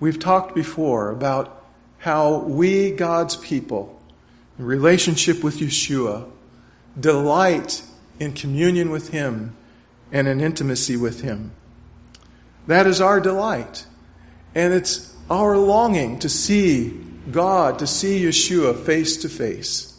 We've 0.00 0.18
talked 0.18 0.54
before 0.54 1.10
about 1.10 1.62
how 1.98 2.38
we, 2.38 2.90
God's 2.90 3.36
people, 3.36 4.00
in 4.58 4.64
relationship 4.64 5.44
with 5.44 5.58
Yeshua, 5.58 6.28
delight 6.98 7.82
in 8.18 8.32
communion 8.32 8.90
with 8.90 9.10
Him 9.10 9.54
and 10.10 10.26
in 10.26 10.40
intimacy 10.40 10.96
with 10.96 11.20
Him. 11.20 11.52
That 12.66 12.86
is 12.86 13.00
our 13.00 13.20
delight. 13.20 13.84
And 14.54 14.72
it's 14.72 15.14
our 15.28 15.56
longing 15.58 16.18
to 16.20 16.28
see 16.28 16.98
God, 17.30 17.78
to 17.78 17.86
see 17.86 18.22
Yeshua 18.24 18.84
face 18.84 19.18
to 19.18 19.28
face. 19.28 19.98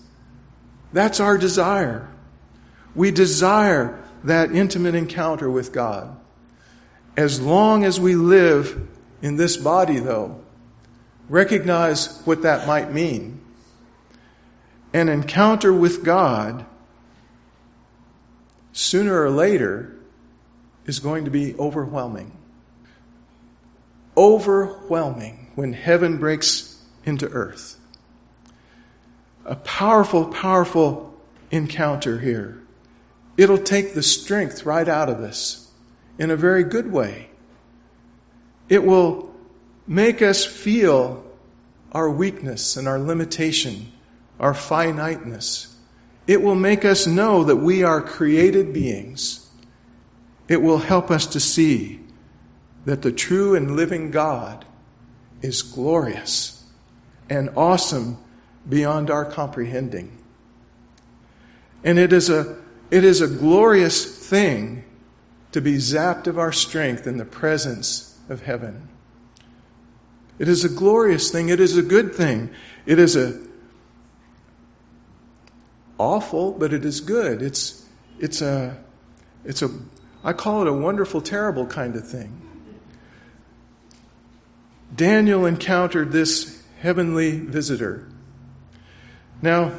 That's 0.91 1.19
our 1.19 1.37
desire. 1.37 2.09
We 2.95 3.11
desire 3.11 4.03
that 4.23 4.51
intimate 4.51 4.95
encounter 4.95 5.49
with 5.49 5.71
God. 5.71 6.17
As 7.15 7.39
long 7.39 7.83
as 7.83 7.99
we 7.99 8.15
live 8.15 8.87
in 9.21 9.35
this 9.35 9.57
body, 9.57 9.99
though, 9.99 10.41
recognize 11.29 12.21
what 12.25 12.41
that 12.41 12.67
might 12.67 12.91
mean. 12.91 13.39
An 14.93 15.07
encounter 15.07 15.71
with 15.71 16.03
God, 16.03 16.65
sooner 18.73 19.21
or 19.21 19.29
later, 19.29 19.95
is 20.85 20.99
going 20.99 21.25
to 21.25 21.31
be 21.31 21.55
overwhelming. 21.55 22.37
Overwhelming 24.17 25.51
when 25.55 25.73
heaven 25.73 26.17
breaks 26.17 26.81
into 27.05 27.27
earth. 27.29 27.79
A 29.45 29.55
powerful, 29.55 30.25
powerful 30.25 31.15
encounter 31.49 32.19
here. 32.19 32.61
It'll 33.37 33.57
take 33.57 33.93
the 33.93 34.03
strength 34.03 34.65
right 34.65 34.87
out 34.87 35.09
of 35.09 35.19
us 35.21 35.71
in 36.19 36.29
a 36.29 36.35
very 36.35 36.63
good 36.63 36.91
way. 36.91 37.30
It 38.71 38.85
will 38.85 39.29
make 39.85 40.21
us 40.21 40.45
feel 40.45 41.25
our 41.91 42.09
weakness 42.09 42.77
and 42.77 42.87
our 42.87 42.97
limitation, 42.97 43.91
our 44.39 44.53
finiteness. 44.53 45.75
It 46.25 46.41
will 46.41 46.55
make 46.55 46.85
us 46.85 47.05
know 47.05 47.43
that 47.43 47.57
we 47.57 47.83
are 47.83 47.99
created 47.99 48.71
beings. 48.71 49.49
It 50.47 50.61
will 50.61 50.77
help 50.77 51.11
us 51.11 51.25
to 51.27 51.39
see 51.41 51.99
that 52.85 53.01
the 53.01 53.11
true 53.11 53.55
and 53.55 53.75
living 53.75 54.09
God 54.09 54.63
is 55.41 55.61
glorious 55.61 56.63
and 57.29 57.49
awesome 57.57 58.19
beyond 58.69 59.11
our 59.11 59.25
comprehending. 59.25 60.17
And 61.83 61.99
it 61.99 62.13
is 62.13 62.29
a 62.29 62.55
it 62.89 63.03
is 63.03 63.19
a 63.19 63.27
glorious 63.27 64.05
thing 64.29 64.85
to 65.51 65.59
be 65.59 65.75
zapped 65.75 66.27
of 66.27 66.39
our 66.39 66.53
strength 66.53 67.05
in 67.05 67.17
the 67.17 67.25
presence 67.25 68.10
of 68.31 68.43
heaven. 68.43 68.87
It 70.39 70.47
is 70.47 70.63
a 70.63 70.69
glorious 70.69 71.29
thing. 71.29 71.49
It 71.49 71.59
is 71.59 71.77
a 71.77 71.83
good 71.83 72.15
thing. 72.15 72.49
It 72.85 72.97
is 72.97 73.15
a 73.15 73.39
awful, 75.99 76.53
but 76.53 76.73
it 76.73 76.83
is 76.83 76.99
good. 76.99 77.41
It's 77.41 77.85
it's 78.19 78.41
a 78.41 78.77
it's 79.45 79.61
a 79.61 79.69
I 80.23 80.33
call 80.33 80.61
it 80.61 80.67
a 80.67 80.73
wonderful, 80.73 81.21
terrible 81.21 81.65
kind 81.65 81.95
of 81.95 82.07
thing. 82.07 82.41
Daniel 84.95 85.45
encountered 85.45 86.11
this 86.11 86.63
heavenly 86.79 87.39
visitor. 87.39 88.07
Now, 89.41 89.73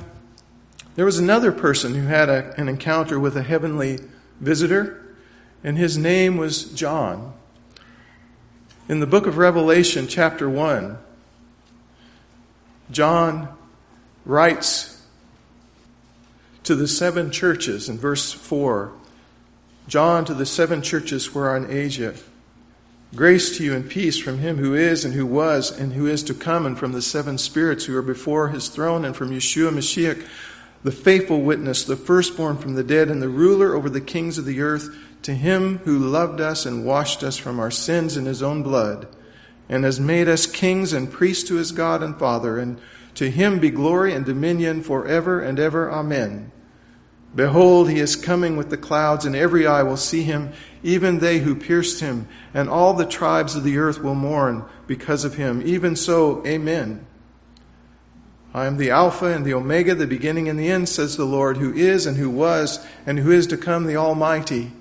there 0.95 1.05
was 1.05 1.19
another 1.19 1.53
person 1.53 1.95
who 1.95 2.07
had 2.07 2.29
a, 2.29 2.55
an 2.59 2.69
encounter 2.69 3.19
with 3.21 3.37
a 3.37 3.43
heavenly 3.43 3.99
visitor, 4.41 5.15
and 5.63 5.79
his 5.79 5.97
name 5.97 6.37
was 6.37 6.65
John. 6.73 7.35
In 8.89 8.99
the 8.99 9.07
book 9.07 9.27
of 9.27 9.39
Revelation, 9.39 10.09
chapter 10.09 10.51
1, 10.51 10.99
John 12.91 13.49
writes 14.25 15.01
to 16.65 16.75
the 16.75 16.89
seven 16.89 17.31
churches 17.31 17.89
in 17.89 17.99
verse 17.99 18.33
4 18.33 18.93
John 19.89 20.25
to 20.25 20.35
the 20.35 20.47
seven 20.47 20.81
churches 20.81 21.27
who 21.27 21.41
are 21.41 21.57
in 21.57 21.71
Asia. 21.71 22.15
Grace 23.15 23.57
to 23.57 23.65
you 23.65 23.75
and 23.75 23.89
peace 23.91 24.19
from 24.19 24.39
him 24.39 24.59
who 24.59 24.75
is 24.75 25.05
and 25.05 25.13
who 25.13 25.27
was 25.27 25.77
and 25.77 25.93
who 25.93 26.07
is 26.07 26.23
to 26.25 26.35
come, 26.35 26.67
and 26.67 26.79
from 26.79 26.93
the 26.93 27.03
seven 27.03 27.37
spirits 27.37 27.85
who 27.85 27.97
are 27.97 28.03
before 28.03 28.49
his 28.49 28.69
throne, 28.69 29.05
and 29.05 29.17
from 29.17 29.31
Yeshua 29.31 29.73
Mashiach 29.73 30.25
the 30.83 30.93
faithful 30.93 31.43
witness, 31.43 31.85
the 31.85 31.97
firstborn 31.97 32.57
from 32.59 32.75
the 32.75 32.83
dead, 32.83 33.09
and 33.09 33.23
the 33.23 33.29
ruler 33.29 33.75
over 33.75 33.89
the 33.89 34.01
kings 34.01 34.39
of 34.39 34.45
the 34.45 34.61
earth, 34.61 34.89
to 35.23 35.35
him 35.35 35.79
who 35.79 35.99
loved 35.99 36.41
us 36.41 36.67
and 36.67 36.85
washed 36.85 37.23
us 37.23 37.37
from 37.37 37.59
our 37.59 37.71
sins 37.71 38.17
in 38.17 38.27
his 38.27 38.43
own 38.43 38.63
blood, 38.63 39.07
and 39.69 39.85
has 39.85 40.01
made 40.01 40.29
us 40.29 40.47
kings 40.47 40.93
and 40.93 41.11
priests 41.11 41.45
to 41.49 41.55
his 41.55 41.73
God 41.73 42.03
and 42.03 42.19
Father, 42.19 42.59
and 42.59 42.81
to 43.15 43.31
him 43.31 43.59
be 43.59 43.71
glory 43.71 44.13
and 44.13 44.25
dominion 44.25 44.83
forever 44.83 45.41
and 45.41 45.59
ever. 45.59 45.91
Amen. 45.91 46.51
Behold, 47.35 47.89
he 47.89 47.99
is 47.99 48.15
coming 48.17 48.57
with 48.57 48.69
the 48.69 48.77
clouds, 48.77 49.25
and 49.25 49.35
every 49.35 49.67
eye 49.67 49.83
will 49.83 49.97
see 49.97 50.23
him, 50.23 50.53
even 50.83 51.19
they 51.19 51.39
who 51.39 51.55
pierced 51.55 52.01
him, 52.01 52.29
and 52.53 52.69
all 52.69 52.93
the 52.93 53.07
tribes 53.07 53.55
of 53.55 53.65
the 53.65 53.79
earth 53.79 54.03
will 54.03 54.15
mourn 54.15 54.65
because 54.87 55.25
of 55.25 55.37
him. 55.37 55.63
Even 55.65 55.97
so, 55.97 56.45
Amen. 56.47 57.07
I 58.55 58.67
am 58.67 58.77
the 58.77 58.91
Alpha 58.91 59.27
and 59.27 59.47
the 59.47 59.55
Omega, 59.55 59.95
the 59.95 60.07
beginning 60.07 60.47
and 60.49 60.59
the 60.59 60.69
end, 60.69 60.91
says 60.91 61.17
the 61.17 61.25
Lord, 61.25 61.57
who 61.57 61.73
is 61.73 62.05
and 62.05 62.19
who 62.19 62.29
was 62.29 62.85
and 63.07 63.19
who 63.19 63.31
is 63.31 63.47
to 63.47 63.57
come, 63.57 63.87
the 63.87 63.97
Almighty. 63.97 64.73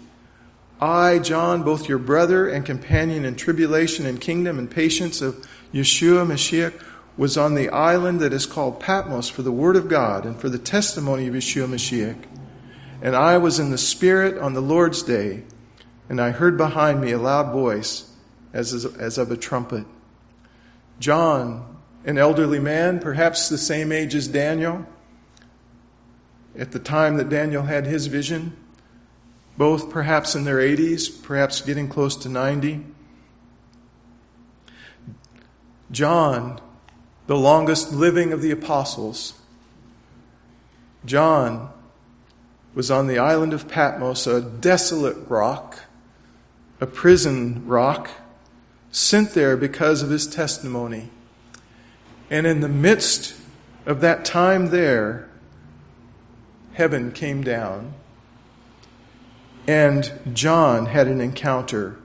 I, 0.81 1.19
John, 1.19 1.61
both 1.61 1.87
your 1.87 1.99
brother 1.99 2.49
and 2.49 2.65
companion 2.65 3.23
in 3.23 3.35
tribulation 3.35 4.07
and 4.07 4.19
kingdom 4.19 4.57
and 4.57 4.69
patience 4.69 5.21
of 5.21 5.47
Yeshua 5.71 6.25
Mashiach, 6.25 6.73
was 7.17 7.37
on 7.37 7.53
the 7.53 7.69
island 7.69 8.19
that 8.21 8.33
is 8.33 8.47
called 8.47 8.79
Patmos 8.79 9.29
for 9.29 9.43
the 9.43 9.51
word 9.51 9.75
of 9.75 9.87
God 9.87 10.25
and 10.25 10.39
for 10.39 10.49
the 10.49 10.57
testimony 10.57 11.27
of 11.27 11.35
Yeshua 11.35 11.67
Mashiach. 11.67 12.17
And 13.01 13.15
I 13.15 13.37
was 13.37 13.59
in 13.59 13.69
the 13.69 13.77
Spirit 13.77 14.39
on 14.39 14.53
the 14.53 14.61
Lord's 14.61 15.03
day, 15.03 15.43
and 16.09 16.19
I 16.19 16.31
heard 16.31 16.57
behind 16.57 16.99
me 16.99 17.11
a 17.11 17.19
loud 17.19 17.51
voice 17.51 18.11
as, 18.51 18.85
as 18.85 19.17
of 19.19 19.31
a 19.31 19.37
trumpet. 19.37 19.85
John, 20.99 21.77
an 22.05 22.17
elderly 22.17 22.59
man, 22.59 22.99
perhaps 22.99 23.49
the 23.49 23.57
same 23.57 23.91
age 23.91 24.15
as 24.15 24.27
Daniel, 24.27 24.85
at 26.57 26.71
the 26.71 26.79
time 26.79 27.17
that 27.17 27.29
Daniel 27.29 27.63
had 27.63 27.85
his 27.85 28.07
vision, 28.07 28.55
both 29.57 29.89
perhaps 29.89 30.35
in 30.35 30.43
their 30.43 30.57
80s, 30.57 31.21
perhaps 31.21 31.61
getting 31.61 31.87
close 31.87 32.15
to 32.17 32.29
90. 32.29 32.83
John, 35.91 36.59
the 37.27 37.37
longest 37.37 37.91
living 37.91 38.31
of 38.31 38.41
the 38.41 38.51
apostles, 38.51 39.33
John 41.05 41.69
was 42.73 42.89
on 42.89 43.07
the 43.07 43.19
island 43.19 43.53
of 43.53 43.67
Patmos, 43.67 44.27
a 44.27 44.41
desolate 44.41 45.17
rock, 45.27 45.79
a 46.79 46.87
prison 46.87 47.67
rock, 47.67 48.09
sent 48.91 49.31
there 49.31 49.57
because 49.57 50.01
of 50.01 50.09
his 50.09 50.27
testimony. 50.27 51.09
And 52.29 52.47
in 52.47 52.61
the 52.61 52.69
midst 52.69 53.35
of 53.85 53.99
that 54.01 54.23
time 54.23 54.67
there, 54.69 55.29
heaven 56.73 57.11
came 57.11 57.43
down 57.43 57.93
and 59.67 60.11
John 60.33 60.87
had 60.87 61.07
an 61.07 61.21
encounter 61.21 61.97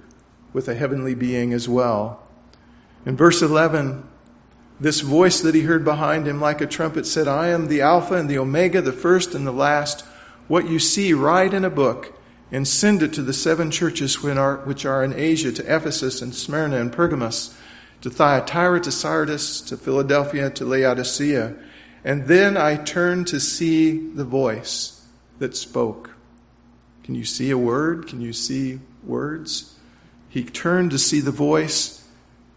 with 0.53 0.69
a 0.69 0.75
heavenly 0.75 1.15
being 1.15 1.53
as 1.53 1.69
well. 1.69 2.23
In 3.05 3.17
verse 3.17 3.43
11, 3.43 4.07
this 4.79 5.01
voice 5.01 5.41
that 5.41 5.55
he 5.55 5.63
heard 5.63 5.85
behind 5.85 6.27
him 6.27 6.41
like 6.41 6.61
a 6.61 6.67
trumpet 6.67 7.07
said, 7.07 7.29
I 7.29 7.49
am 7.49 7.69
the 7.69 7.81
Alpha 7.81 8.15
and 8.15 8.29
the 8.29 8.39
Omega, 8.39 8.83
the 8.83 8.93
first 8.93 9.35
and 9.35 9.47
the 9.47 9.53
last. 9.53 10.05
What 10.49 10.69
you 10.69 10.79
see, 10.79 11.13
write 11.13 11.55
in 11.55 11.65
a 11.65 11.71
book 11.71 12.13
and 12.53 12.69
send 12.69 13.03
it 13.03 13.13
to 13.15 13.23
the 13.23 13.33
seven 13.33 13.71
churches 13.71 14.23
which 14.23 14.87
are 14.87 15.03
in 15.03 15.13
Asia, 15.15 15.51
to 15.53 15.63
Ephesus 15.63 16.23
and 16.23 16.35
Smyrna 16.35 16.79
and 16.79 16.93
Pergamos, 16.93 17.57
to 18.03 18.11
Thyatira, 18.11 18.81
to 18.81 18.93
Sardis, 18.93 19.61
to 19.63 19.77
Philadelphia, 19.77 20.51
to 20.51 20.65
Laodicea. 20.65 21.57
And 22.05 22.27
then 22.27 22.57
I 22.57 22.77
turned 22.77 23.27
to 23.29 23.41
see 23.41 24.11
the 24.11 24.25
voice 24.25 25.05
that 25.39 25.57
spoke. 25.57 26.16
Can 27.07 27.15
you 27.15 27.25
see 27.25 27.51
a 27.53 27.57
word? 27.57 28.09
Can 28.09 28.21
you 28.21 28.33
see 28.33 28.81
words? 29.05 29.77
He 30.29 30.43
turned 30.43 30.91
to 30.91 30.99
see 30.99 31.21
the 31.21 31.31
voice 31.31 32.05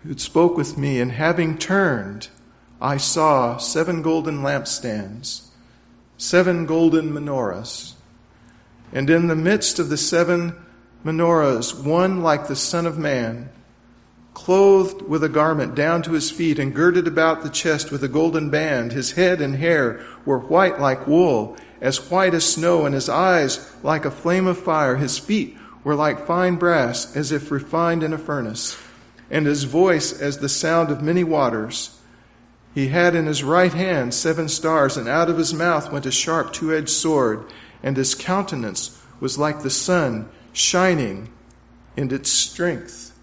who 0.04 0.18
spoke 0.18 0.58
with 0.58 0.76
me, 0.76 1.00
and 1.00 1.12
having 1.12 1.56
turned, 1.56 2.30
I 2.82 2.98
saw 2.98 3.58
seven 3.58 4.02
golden 4.02 4.42
lampstands, 4.42 5.50
seven 6.18 6.66
golden 6.66 7.12
menorahs. 7.12 7.94
And 8.92 9.08
in 9.12 9.28
the 9.28 9.36
midst 9.36 9.78
of 9.78 9.90
the 9.90 9.98
seven 9.98 10.56
menorahs, 11.06 11.84
one 11.84 12.24
like 12.24 12.48
the 12.48 12.56
Son 12.56 12.88
of 12.88 12.98
Man, 12.98 13.50
clothed 14.34 15.04
with 15.04 15.24
a 15.24 15.30
garment 15.30 15.76
down 15.76 16.02
to 16.04 16.14
his 16.14 16.32
feet, 16.32 16.58
and 16.58 16.74
girded 16.74 17.06
about 17.06 17.44
the 17.44 17.50
chest 17.52 17.92
with 17.92 18.04
a 18.04 18.08
golden 18.08 18.50
band. 18.50 18.94
His 18.94 19.12
head 19.12 19.42
and 19.42 19.58
hair 19.58 20.04
were 20.26 20.40
white 20.40 20.80
like 20.80 21.06
wool 21.06 21.56
as 21.82 22.10
white 22.10 22.34
as 22.34 22.46
snow, 22.46 22.86
and 22.86 22.94
his 22.94 23.10
eyes 23.10 23.74
like 23.84 24.06
a 24.06 24.12
flame 24.12 24.48
of 24.48 24.58
fire. 24.58 24.98
His 24.98 25.18
feet 25.18 25.58
were 25.84 25.96
like 25.96 26.28
fine 26.28 26.56
brass, 26.56 27.16
as 27.16 27.32
if 27.32 27.52
refined 27.52 28.04
in 28.04 28.14
a 28.14 28.18
furnace, 28.18 28.78
and 29.30 29.46
his 29.46 29.64
voice 29.64 30.20
as 30.20 30.38
the 30.38 30.50
sound 30.50 30.92
of 30.92 31.02
many 31.02 31.24
waters. 31.24 31.98
He 32.76 32.90
had 32.90 33.16
in 33.16 33.26
his 33.26 33.44
right 33.44 33.74
hand 33.74 34.14
seven 34.14 34.50
stars, 34.50 34.98
and 34.98 35.08
out 35.08 35.30
of 35.30 35.38
his 35.38 35.54
mouth 35.54 35.92
went 35.92 36.06
a 36.06 36.12
sharp 36.12 36.54
two 36.54 36.74
edged 36.74 36.90
sword, 36.90 37.46
and 37.82 37.98
his 37.98 38.16
countenance 38.16 39.02
was 39.20 39.38
like 39.38 39.62
the 39.62 39.70
sun 39.70 40.30
shining 40.54 41.30
in 41.96 42.14
its 42.14 42.30
strength. 42.30 43.18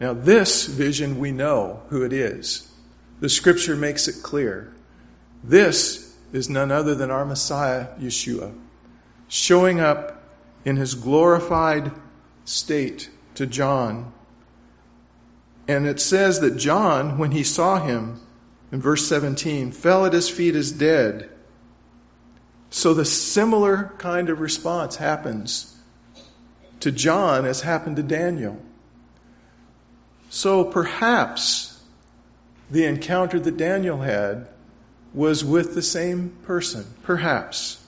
Now, 0.00 0.12
this 0.12 0.66
vision 0.66 1.18
we 1.18 1.32
know 1.32 1.82
who 1.88 2.02
it 2.02 2.12
is. 2.12 2.70
The 3.20 3.28
scripture 3.28 3.76
makes 3.76 4.08
it 4.08 4.22
clear. 4.22 4.74
This 5.42 6.03
is 6.34 6.50
none 6.50 6.72
other 6.72 6.96
than 6.96 7.12
our 7.12 7.24
Messiah, 7.24 7.86
Yeshua, 7.96 8.52
showing 9.28 9.78
up 9.78 10.20
in 10.64 10.76
his 10.76 10.96
glorified 10.96 11.92
state 12.44 13.08
to 13.36 13.46
John. 13.46 14.12
And 15.68 15.86
it 15.86 16.00
says 16.00 16.40
that 16.40 16.56
John, 16.56 17.18
when 17.18 17.30
he 17.30 17.44
saw 17.44 17.78
him, 17.78 18.20
in 18.72 18.80
verse 18.80 19.06
17, 19.06 19.70
fell 19.70 20.04
at 20.04 20.12
his 20.12 20.28
feet 20.28 20.56
as 20.56 20.72
dead. 20.72 21.30
So 22.68 22.92
the 22.92 23.04
similar 23.04 23.94
kind 23.98 24.28
of 24.28 24.40
response 24.40 24.96
happens 24.96 25.78
to 26.80 26.90
John 26.90 27.44
as 27.44 27.60
happened 27.60 27.94
to 27.96 28.02
Daniel. 28.02 28.60
So 30.30 30.64
perhaps 30.64 31.80
the 32.68 32.86
encounter 32.86 33.38
that 33.38 33.56
Daniel 33.56 34.00
had 34.00 34.48
was 35.14 35.44
with 35.44 35.74
the 35.74 35.82
same 35.82 36.30
person, 36.42 36.84
perhaps. 37.04 37.86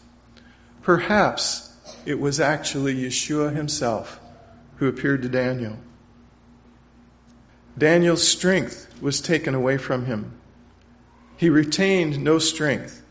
Perhaps 0.83 1.75
it 2.07 2.21
was 2.21 2.39
actually 2.39 2.95
Yeshua 2.95 3.55
himself 3.55 4.21
who 4.77 4.87
appeared 4.87 5.23
to 5.23 5.29
Daniel. 5.29 5.77
Daniel's 7.77 8.27
strength 8.27 8.89
was 9.03 9.21
taken 9.21 9.55
away 9.55 9.77
from 9.77 10.07
him. 10.07 10.33
He 11.37 11.51
retained 11.51 12.23
no 12.23 12.39
strength. 12.39 13.03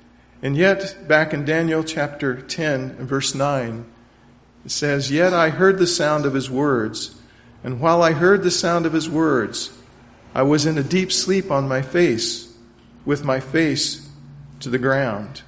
And 0.42 0.56
yet, 0.56 1.08
back 1.08 1.34
in 1.34 1.46
Daniel 1.46 1.84
chapter 1.84 2.42
10, 2.42 3.06
verse 3.06 3.36
9, 3.36 3.86
it 4.64 4.72
says, 4.72 5.12
Yet 5.12 5.34
I 5.34 5.50
heard 5.50 5.78
the 5.78 5.88
sound 5.88 6.26
of 6.26 6.34
his 6.34 6.50
words, 6.50 7.20
and 7.64 7.80
while 7.80 8.02
I 8.02 8.12
heard 8.12 8.44
the 8.44 8.52
sound 8.52 8.86
of 8.86 8.94
his 8.94 9.10
words, 9.10 9.72
I 10.34 10.44
was 10.44 10.66
in 10.66 10.78
a 10.78 10.84
deep 10.84 11.12
sleep 11.12 11.52
on 11.52 11.68
my 11.68 11.82
face, 11.82 12.54
with 13.06 13.24
my 13.24 13.40
face 13.40 14.05
to 14.60 14.70
the 14.70 14.78
ground. 14.78 15.42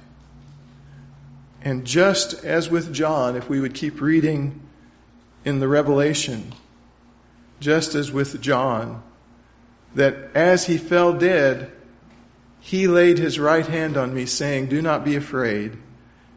And 1.62 1.84
just 1.84 2.44
as 2.44 2.70
with 2.70 2.92
John, 2.92 3.36
if 3.36 3.48
we 3.48 3.60
would 3.60 3.74
keep 3.74 4.00
reading 4.00 4.60
in 5.44 5.60
the 5.60 5.68
Revelation, 5.68 6.54
just 7.60 7.94
as 7.94 8.12
with 8.12 8.40
John, 8.40 9.02
that 9.94 10.30
as 10.34 10.66
he 10.66 10.78
fell 10.78 11.12
dead, 11.12 11.72
he 12.60 12.86
laid 12.86 13.18
his 13.18 13.38
right 13.38 13.66
hand 13.66 13.96
on 13.96 14.14
me, 14.14 14.26
saying, 14.26 14.66
Do 14.66 14.82
not 14.82 15.04
be 15.04 15.16
afraid. 15.16 15.76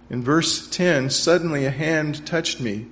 In 0.10 0.24
verse 0.24 0.68
10, 0.68 1.10
suddenly 1.10 1.66
a 1.66 1.72
hand 1.72 2.26
touched 2.26 2.60
me, 2.60 2.88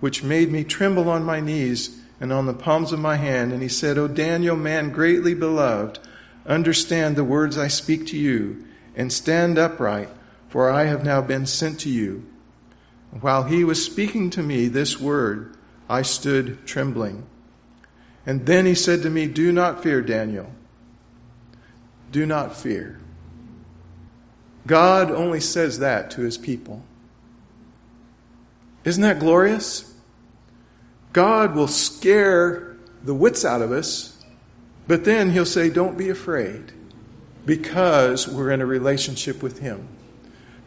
which 0.00 0.22
made 0.22 0.50
me 0.50 0.64
tremble 0.64 1.08
on 1.08 1.24
my 1.24 1.40
knees 1.40 1.98
and 2.20 2.32
on 2.32 2.46
the 2.46 2.54
palms 2.54 2.92
of 2.92 2.98
my 2.98 3.16
hand. 3.16 3.52
And 3.52 3.62
he 3.62 3.68
said, 3.68 3.98
O 3.98 4.08
Daniel, 4.08 4.56
man 4.56 4.90
greatly 4.90 5.34
beloved, 5.34 5.98
understand 6.46 7.16
the 7.16 7.24
words 7.24 7.56
I 7.56 7.68
speak 7.68 8.06
to 8.08 8.16
you 8.16 8.64
and 8.98 9.12
stand 9.12 9.56
upright, 9.56 10.08
for 10.48 10.68
I 10.68 10.84
have 10.84 11.04
now 11.04 11.22
been 11.22 11.46
sent 11.46 11.78
to 11.80 11.88
you. 11.88 12.26
While 13.20 13.44
he 13.44 13.64
was 13.64 13.82
speaking 13.82 14.28
to 14.30 14.42
me 14.42 14.66
this 14.66 15.00
word, 15.00 15.56
I 15.88 16.02
stood 16.02 16.66
trembling. 16.66 17.24
And 18.26 18.44
then 18.44 18.66
he 18.66 18.74
said 18.74 19.02
to 19.02 19.10
me, 19.10 19.26
Do 19.26 19.52
not 19.52 19.82
fear, 19.82 20.02
Daniel. 20.02 20.52
Do 22.10 22.26
not 22.26 22.56
fear. 22.56 23.00
God 24.66 25.10
only 25.10 25.40
says 25.40 25.78
that 25.78 26.10
to 26.10 26.22
his 26.22 26.36
people. 26.36 26.82
Isn't 28.84 29.02
that 29.02 29.20
glorious? 29.20 29.94
God 31.12 31.54
will 31.54 31.68
scare 31.68 32.76
the 33.02 33.14
wits 33.14 33.44
out 33.44 33.62
of 33.62 33.70
us, 33.72 34.22
but 34.86 35.04
then 35.04 35.30
he'll 35.30 35.46
say, 35.46 35.70
Don't 35.70 35.96
be 35.96 36.10
afraid. 36.10 36.72
Because 37.48 38.28
we're 38.28 38.50
in 38.50 38.60
a 38.60 38.66
relationship 38.66 39.42
with 39.42 39.60
Him. 39.60 39.88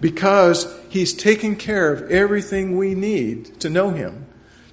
Because 0.02 0.76
He's 0.90 1.14
taken 1.14 1.56
care 1.56 1.94
of 1.94 2.10
everything 2.10 2.76
we 2.76 2.96
need 2.96 3.60
to 3.60 3.70
know 3.70 3.92
Him, 3.92 4.26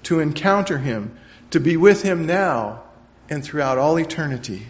to 0.05 0.19
encounter 0.19 0.79
Him, 0.79 1.15
to 1.51 1.61
be 1.61 1.77
with 1.77 2.05
Him 2.05 2.25
now 2.25 2.83
and 3.29 3.45
throughout 3.45 3.77
all 3.77 3.99
eternity. 3.99 4.69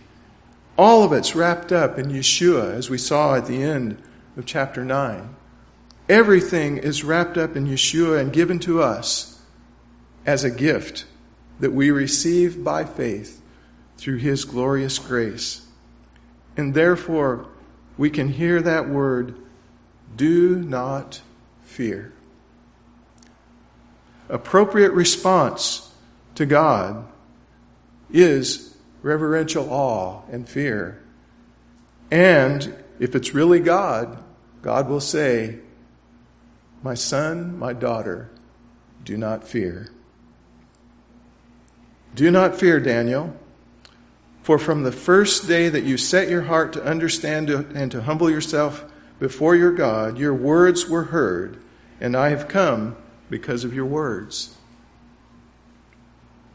All 0.76 1.04
of 1.04 1.12
it's 1.12 1.36
wrapped 1.36 1.70
up 1.70 1.96
in 1.96 2.06
Yeshua, 2.06 2.74
as 2.74 2.90
we 2.90 2.98
saw 2.98 3.36
at 3.36 3.46
the 3.46 3.62
end 3.62 4.02
of 4.36 4.44
chapter 4.44 4.84
9. 4.84 5.36
Everything 6.08 6.78
is 6.78 7.04
wrapped 7.04 7.38
up 7.38 7.54
in 7.54 7.68
Yeshua 7.68 8.20
and 8.20 8.32
given 8.32 8.58
to 8.58 8.82
us 8.82 9.40
as 10.26 10.42
a 10.42 10.50
gift 10.50 11.04
that 11.60 11.72
we 11.72 11.92
receive 11.92 12.64
by 12.64 12.82
faith 12.82 13.40
through 13.96 14.16
His 14.16 14.44
glorious 14.44 14.98
grace. 14.98 15.67
And 16.58 16.74
therefore, 16.74 17.46
we 17.96 18.10
can 18.10 18.28
hear 18.28 18.60
that 18.60 18.88
word, 18.88 19.36
do 20.16 20.56
not 20.56 21.22
fear. 21.62 22.12
Appropriate 24.28 24.92
response 24.92 25.94
to 26.34 26.44
God 26.44 27.06
is 28.10 28.76
reverential 29.02 29.70
awe 29.70 30.22
and 30.30 30.48
fear. 30.48 31.00
And 32.10 32.74
if 32.98 33.14
it's 33.14 33.32
really 33.32 33.60
God, 33.60 34.22
God 34.60 34.88
will 34.88 35.00
say, 35.00 35.60
My 36.82 36.94
son, 36.94 37.56
my 37.56 37.72
daughter, 37.72 38.30
do 39.04 39.16
not 39.16 39.46
fear. 39.46 39.90
Do 42.16 42.32
not 42.32 42.58
fear, 42.58 42.80
Daniel. 42.80 43.36
For 44.42 44.58
from 44.58 44.82
the 44.82 44.92
first 44.92 45.46
day 45.46 45.68
that 45.68 45.84
you 45.84 45.96
set 45.96 46.28
your 46.28 46.42
heart 46.42 46.72
to 46.72 46.84
understand 46.84 47.50
and 47.50 47.92
to 47.92 48.02
humble 48.02 48.30
yourself 48.30 48.84
before 49.18 49.54
your 49.54 49.72
God, 49.72 50.18
your 50.18 50.34
words 50.34 50.88
were 50.88 51.04
heard, 51.04 51.58
and 52.00 52.16
I 52.16 52.30
have 52.30 52.48
come 52.48 52.96
because 53.28 53.64
of 53.64 53.74
your 53.74 53.84
words. 53.84 54.56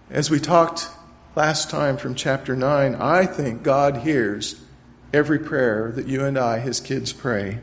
As 0.09 0.29
we 0.29 0.39
talked 0.39 0.89
last 1.35 1.69
time 1.69 1.97
from 1.97 2.15
chapter 2.15 2.55
9, 2.55 2.95
I 2.95 3.25
think 3.25 3.63
God 3.63 3.97
hears 3.97 4.61
every 5.13 5.39
prayer 5.39 5.91
that 5.91 6.07
you 6.07 6.23
and 6.23 6.37
I, 6.37 6.59
his 6.59 6.79
kids, 6.79 7.13
pray. 7.13 7.59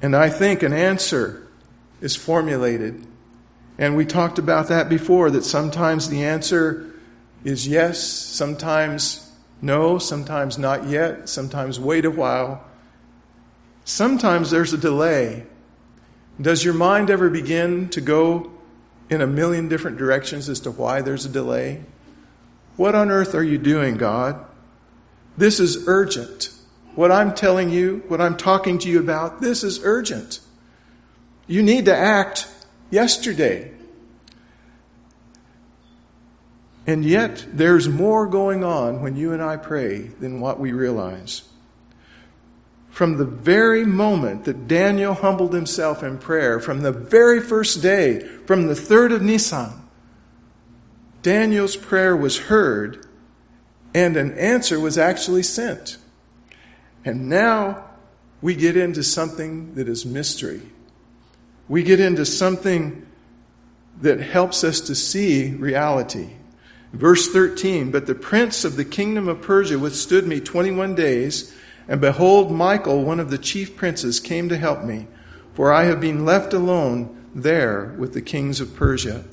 And 0.00 0.16
I 0.16 0.30
think 0.30 0.62
an 0.62 0.72
answer 0.72 1.46
is 2.00 2.16
formulated. 2.16 3.06
And 3.78 3.96
we 3.96 4.04
talked 4.04 4.38
about 4.38 4.68
that 4.68 4.88
before, 4.88 5.30
that 5.30 5.44
sometimes 5.44 6.08
the 6.08 6.24
answer 6.24 6.91
is 7.44 7.66
yes, 7.66 8.02
sometimes 8.02 9.30
no, 9.60 9.98
sometimes 9.98 10.58
not 10.58 10.88
yet, 10.88 11.28
sometimes 11.28 11.78
wait 11.78 12.04
a 12.04 12.10
while. 12.10 12.64
Sometimes 13.84 14.50
there's 14.50 14.72
a 14.72 14.78
delay. 14.78 15.46
Does 16.40 16.64
your 16.64 16.74
mind 16.74 17.10
ever 17.10 17.30
begin 17.30 17.88
to 17.90 18.00
go 18.00 18.52
in 19.08 19.20
a 19.20 19.26
million 19.26 19.68
different 19.68 19.98
directions 19.98 20.48
as 20.48 20.60
to 20.60 20.70
why 20.70 21.02
there's 21.02 21.24
a 21.24 21.28
delay? 21.28 21.82
What 22.76 22.94
on 22.94 23.10
earth 23.10 23.34
are 23.34 23.44
you 23.44 23.58
doing, 23.58 23.96
God? 23.96 24.44
This 25.36 25.60
is 25.60 25.86
urgent. 25.86 26.50
What 26.94 27.12
I'm 27.12 27.34
telling 27.34 27.70
you, 27.70 28.02
what 28.08 28.20
I'm 28.20 28.36
talking 28.36 28.78
to 28.80 28.88
you 28.88 28.98
about, 28.98 29.40
this 29.40 29.62
is 29.62 29.80
urgent. 29.84 30.40
You 31.46 31.62
need 31.62 31.84
to 31.86 31.96
act 31.96 32.48
yesterday. 32.90 33.72
And 36.86 37.04
yet, 37.04 37.46
there's 37.52 37.88
more 37.88 38.26
going 38.26 38.64
on 38.64 39.02
when 39.02 39.16
you 39.16 39.32
and 39.32 39.42
I 39.42 39.56
pray 39.56 39.98
than 39.98 40.40
what 40.40 40.58
we 40.58 40.72
realize. 40.72 41.42
From 42.90 43.16
the 43.16 43.24
very 43.24 43.86
moment 43.86 44.44
that 44.44 44.68
Daniel 44.68 45.14
humbled 45.14 45.54
himself 45.54 46.02
in 46.02 46.18
prayer, 46.18 46.60
from 46.60 46.82
the 46.82 46.92
very 46.92 47.40
first 47.40 47.82
day, 47.82 48.20
from 48.46 48.66
the 48.66 48.74
third 48.74 49.12
of 49.12 49.22
Nisan, 49.22 49.72
Daniel's 51.22 51.76
prayer 51.76 52.16
was 52.16 52.38
heard 52.38 53.06
and 53.94 54.16
an 54.16 54.36
answer 54.36 54.80
was 54.80 54.98
actually 54.98 55.42
sent. 55.42 55.98
And 57.04 57.28
now 57.28 57.84
we 58.40 58.54
get 58.54 58.76
into 58.76 59.02
something 59.02 59.74
that 59.74 59.88
is 59.88 60.04
mystery. 60.04 60.62
We 61.68 61.82
get 61.82 62.00
into 62.00 62.26
something 62.26 63.06
that 64.00 64.20
helps 64.20 64.64
us 64.64 64.80
to 64.82 64.94
see 64.94 65.50
reality. 65.50 66.30
Verse 66.92 67.28
13 67.32 67.90
But 67.90 68.06
the 68.06 68.14
prince 68.14 68.64
of 68.64 68.76
the 68.76 68.84
kingdom 68.84 69.28
of 69.28 69.42
Persia 69.42 69.78
withstood 69.78 70.26
me 70.26 70.40
21 70.40 70.94
days, 70.94 71.54
and 71.88 72.00
behold, 72.00 72.52
Michael, 72.52 73.02
one 73.02 73.18
of 73.18 73.30
the 73.30 73.38
chief 73.38 73.76
princes, 73.76 74.20
came 74.20 74.48
to 74.48 74.58
help 74.58 74.84
me, 74.84 75.06
for 75.54 75.72
I 75.72 75.84
have 75.84 76.00
been 76.00 76.24
left 76.24 76.52
alone 76.52 77.26
there 77.34 77.94
with 77.98 78.12
the 78.12 78.22
kings 78.22 78.60
of 78.60 78.76
Persia. 78.76 79.24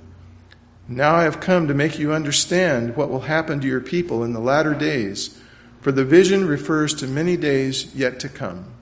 Now 0.87 1.15
I 1.15 1.23
have 1.23 1.39
come 1.39 1.67
to 1.67 1.73
make 1.73 1.99
you 1.99 2.13
understand 2.13 2.95
what 2.95 3.09
will 3.09 3.21
happen 3.21 3.59
to 3.59 3.67
your 3.67 3.81
people 3.81 4.23
in 4.23 4.33
the 4.33 4.39
latter 4.39 4.73
days, 4.73 5.37
for 5.81 5.91
the 5.91 6.05
vision 6.05 6.47
refers 6.47 6.93
to 6.95 7.07
many 7.07 7.37
days 7.37 7.93
yet 7.93 8.19
to 8.21 8.29
come. 8.29 8.73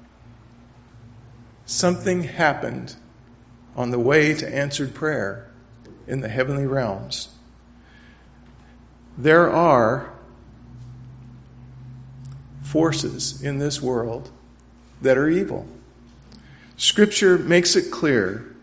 Something 1.65 2.23
happened 2.23 2.95
on 3.75 3.91
the 3.91 3.99
way 3.99 4.33
to 4.35 4.47
answered 4.47 4.93
prayer 4.93 5.51
in 6.07 6.21
the 6.21 6.29
heavenly 6.29 6.65
realms 6.65 7.37
there 9.17 9.49
are 9.49 10.12
forces 12.62 13.41
in 13.41 13.58
this 13.58 13.82
world 13.82 14.30
that 15.01 15.17
are 15.17 15.30
evil. 15.30 15.67
Scripture 16.75 17.38
makes 17.38 17.75
it 17.75 17.89
clear 17.91 18.56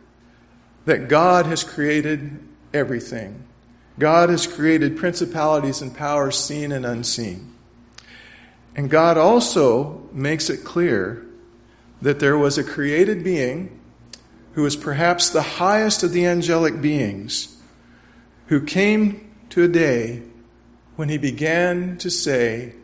that 0.84 1.08
God 1.08 1.46
has 1.46 1.64
created 1.64 2.38
everything. 2.72 3.42
God 3.98 4.28
has 4.28 4.46
created 4.46 4.96
principalities 4.96 5.80
and 5.80 5.96
powers 5.96 6.38
seen 6.38 6.70
and 6.70 6.84
unseen. 6.84 7.54
And 8.76 8.90
God 8.90 9.16
also 9.16 10.08
makes 10.12 10.50
it 10.50 10.64
clear 10.64 11.24
that 12.02 12.20
there 12.20 12.36
was 12.36 12.58
a 12.58 12.64
created 12.64 13.24
being 13.24 13.80
who 14.52 14.62
was 14.62 14.76
perhaps 14.76 15.30
the 15.30 15.42
highest 15.42 16.02
of 16.02 16.12
the 16.12 16.26
angelic 16.26 16.80
beings 16.80 17.56
who 18.48 18.60
came 18.60 19.32
to 19.50 19.64
a 19.64 19.68
day 19.68 20.22
when 20.96 21.08
he 21.08 21.18
began 21.18 21.98
to 21.98 22.10
say, 22.10 22.74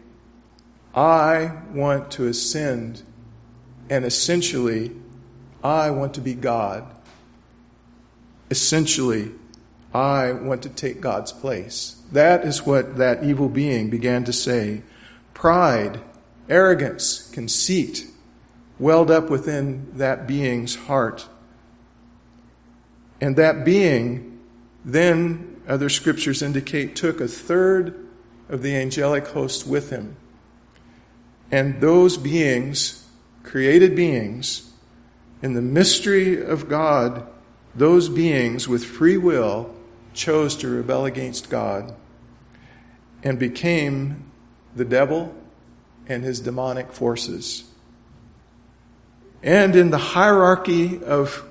I 0.95 1.59
want 1.73 2.11
to 2.13 2.27
ascend, 2.27 3.03
and 3.89 4.05
essentially, 4.05 4.93
I 5.63 5.91
want 5.91 6.15
to 6.15 6.21
be 6.21 6.35
God. 6.35 6.85
Essentially, 8.51 9.31
I 9.95 10.33
want 10.33 10.63
to 10.63 10.69
take 10.69 11.01
God's 11.01 11.33
place. 11.33 12.01
That 12.11 12.45
is 12.45 12.67
what 12.67 12.97
that 12.97 13.23
evil 13.23 13.49
being 13.49 13.91
began 13.91 14.25
to 14.25 14.33
say. 14.33 14.83
Pride, 15.35 16.01
arrogance, 16.49 17.31
conceit 17.31 18.07
welled 18.79 19.11
up 19.11 19.31
within 19.31 19.87
that 19.97 20.27
being's 20.27 20.75
heart. 20.75 21.29
And 23.21 23.37
that 23.37 23.65
being 23.65 24.41
then 24.85 25.50
other 25.71 25.89
scriptures 25.89 26.43
indicate, 26.43 26.97
took 26.97 27.21
a 27.21 27.29
third 27.29 28.07
of 28.49 28.63
the 28.63 28.75
angelic 28.75 29.29
host 29.29 29.67
with 29.67 29.91
him. 29.91 30.17
And 31.51 31.81
those 31.81 32.17
beings, 32.17 33.07
created 33.45 33.95
beings, 33.95 34.73
in 35.43 35.55
the 35.55 35.63
mystery 35.63 36.45
of 36.45 36.69
God, 36.69 37.27
those 37.75 38.09
beings 38.09 38.69
with 38.69 38.85
free 38.85 39.17
will 39.17 39.75
chose 40.13 40.57
to 40.57 40.69
rebel 40.69 41.07
against 41.07 41.49
God 41.49 41.95
and 43.23 43.39
became 43.39 44.31
the 44.75 44.85
devil 44.85 45.35
and 46.09 46.25
his 46.25 46.41
demonic 46.41 46.93
forces. 46.93 47.65
And 49.43 49.77
in 49.77 49.91
the 49.91 49.99
hierarchy 49.99 51.03
of 51.03 51.45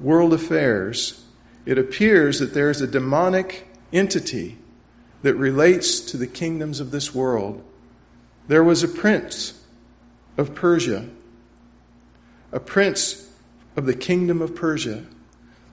world 0.00 0.32
affairs, 0.32 1.19
it 1.66 1.78
appears 1.78 2.38
that 2.38 2.54
there 2.54 2.70
is 2.70 2.80
a 2.80 2.86
demonic 2.86 3.68
entity 3.92 4.58
that 5.22 5.34
relates 5.34 6.00
to 6.00 6.16
the 6.16 6.26
kingdoms 6.26 6.80
of 6.80 6.90
this 6.90 7.14
world. 7.14 7.62
There 8.48 8.64
was 8.64 8.82
a 8.82 8.88
prince 8.88 9.62
of 10.36 10.54
Persia, 10.54 11.08
a 12.52 12.60
prince 12.60 13.30
of 13.76 13.86
the 13.86 13.94
kingdom 13.94 14.40
of 14.40 14.54
Persia. 14.54 15.04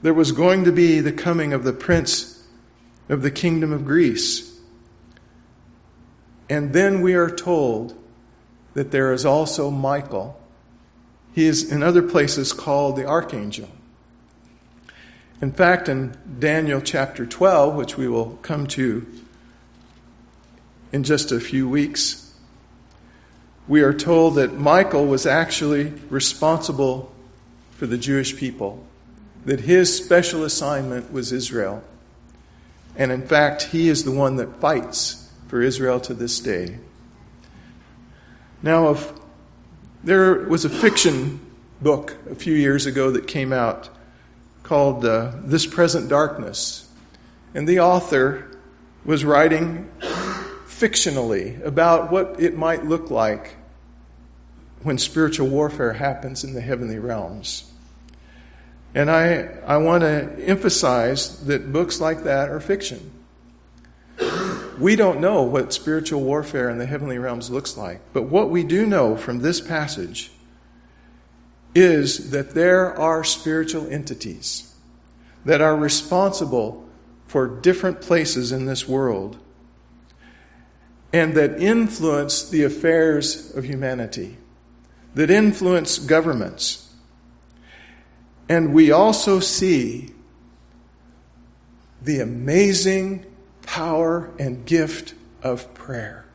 There 0.01 0.13
was 0.13 0.31
going 0.31 0.65
to 0.65 0.71
be 0.71 0.99
the 0.99 1.13
coming 1.13 1.53
of 1.53 1.63
the 1.63 1.73
prince 1.73 2.45
of 3.09 3.21
the 3.21 3.31
kingdom 3.31 3.71
of 3.71 3.85
Greece. 3.85 4.59
And 6.49 6.73
then 6.73 7.01
we 7.01 7.13
are 7.15 7.29
told 7.29 7.97
that 8.73 8.91
there 8.91 9.11
is 9.11 9.25
also 9.25 9.71
Michael. 9.71 10.39
He 11.33 11.45
is 11.45 11.71
in 11.71 11.81
other 11.81 12.03
places 12.03 12.53
called 12.53 12.95
the 12.95 13.05
archangel. 13.05 13.69
In 15.39 15.51
fact, 15.51 15.87
in 15.87 16.17
Daniel 16.39 16.81
chapter 16.81 17.25
12, 17.25 17.75
which 17.75 17.95
we 17.95 18.07
will 18.07 18.37
come 18.41 18.65
to 18.67 19.05
in 20.91 21.03
just 21.03 21.31
a 21.31 21.39
few 21.39 21.69
weeks, 21.69 22.33
we 23.67 23.81
are 23.81 23.93
told 23.93 24.35
that 24.35 24.53
Michael 24.53 25.05
was 25.05 25.27
actually 25.27 25.93
responsible 26.09 27.13
for 27.71 27.85
the 27.85 27.97
Jewish 27.97 28.35
people, 28.35 28.83
that 29.45 29.59
his 29.61 29.95
special 29.95 30.43
assignment 30.43 31.11
was 31.11 31.31
Israel. 31.31 31.83
And 32.95 33.11
in 33.11 33.27
fact, 33.27 33.63
he 33.63 33.89
is 33.89 34.05
the 34.05 34.11
one 34.11 34.37
that 34.37 34.59
fights 34.59 35.29
for 35.47 35.61
Israel 35.61 35.99
to 35.99 36.15
this 36.15 36.39
day. 36.39 36.79
Now, 38.63 38.89
if 38.89 39.13
there 40.03 40.39
was 40.45 40.65
a 40.65 40.69
fiction 40.69 41.39
book 41.79 42.17
a 42.27 42.33
few 42.33 42.55
years 42.55 42.87
ago 42.87 43.11
that 43.11 43.27
came 43.27 43.53
out 43.53 43.89
called 44.67 45.05
uh, 45.05 45.31
This 45.45 45.65
Present 45.65 46.09
Darkness. 46.09 46.89
And 47.55 47.65
the 47.65 47.79
author 47.79 48.59
was 49.05 49.23
writing 49.23 49.89
fictionally 50.67 51.63
about 51.63 52.11
what 52.11 52.37
it 52.41 52.57
might 52.57 52.83
look 52.83 53.09
like 53.09 53.55
when 54.83 54.97
spiritual 54.97 55.47
warfare 55.47 55.93
happens 55.93 56.43
in 56.43 56.53
the 56.53 56.59
heavenly 56.59 56.99
realms. 56.99 57.71
And 58.93 59.09
I, 59.09 59.49
I 59.65 59.77
want 59.77 60.01
to 60.01 60.35
emphasize 60.45 61.45
that 61.45 61.71
books 61.71 62.01
like 62.01 62.23
that 62.23 62.49
are 62.49 62.59
fiction. 62.59 63.11
We 64.77 64.97
don't 64.97 65.21
know 65.21 65.43
what 65.43 65.71
spiritual 65.73 66.21
warfare 66.21 66.69
in 66.69 66.77
the 66.77 66.85
heavenly 66.85 67.19
realms 67.19 67.49
looks 67.49 67.77
like, 67.77 68.01
but 68.11 68.23
what 68.23 68.49
we 68.49 68.63
do 68.63 68.85
know 68.85 69.15
from 69.15 69.39
this 69.39 69.61
passage 69.61 70.29
is 71.77 72.31
that 72.31 72.55
there 72.55 72.97
are 72.97 73.23
spiritual 73.23 73.87
entities 73.87 74.73
that 75.45 75.61
are 75.61 75.75
responsible 75.75 76.89
for 77.27 77.47
different 77.47 78.01
places 78.01 78.51
in 78.51 78.65
this 78.65 78.87
world 78.87 79.37
and 81.13 81.35
that 81.35 81.61
influence 81.61 82.49
the 82.49 82.63
affairs 82.63 83.55
of 83.55 83.63
humanity, 83.63 84.37
that 85.13 85.29
influence 85.29 85.99
governments. 85.99 86.91
And 88.49 88.73
we 88.73 88.91
also 88.91 89.39
see 89.39 90.09
the 92.01 92.21
amazing 92.21 93.23
power 93.61 94.31
and 94.39 94.65
gift 94.65 95.13
of 95.43 95.71
prayer. 95.75 96.25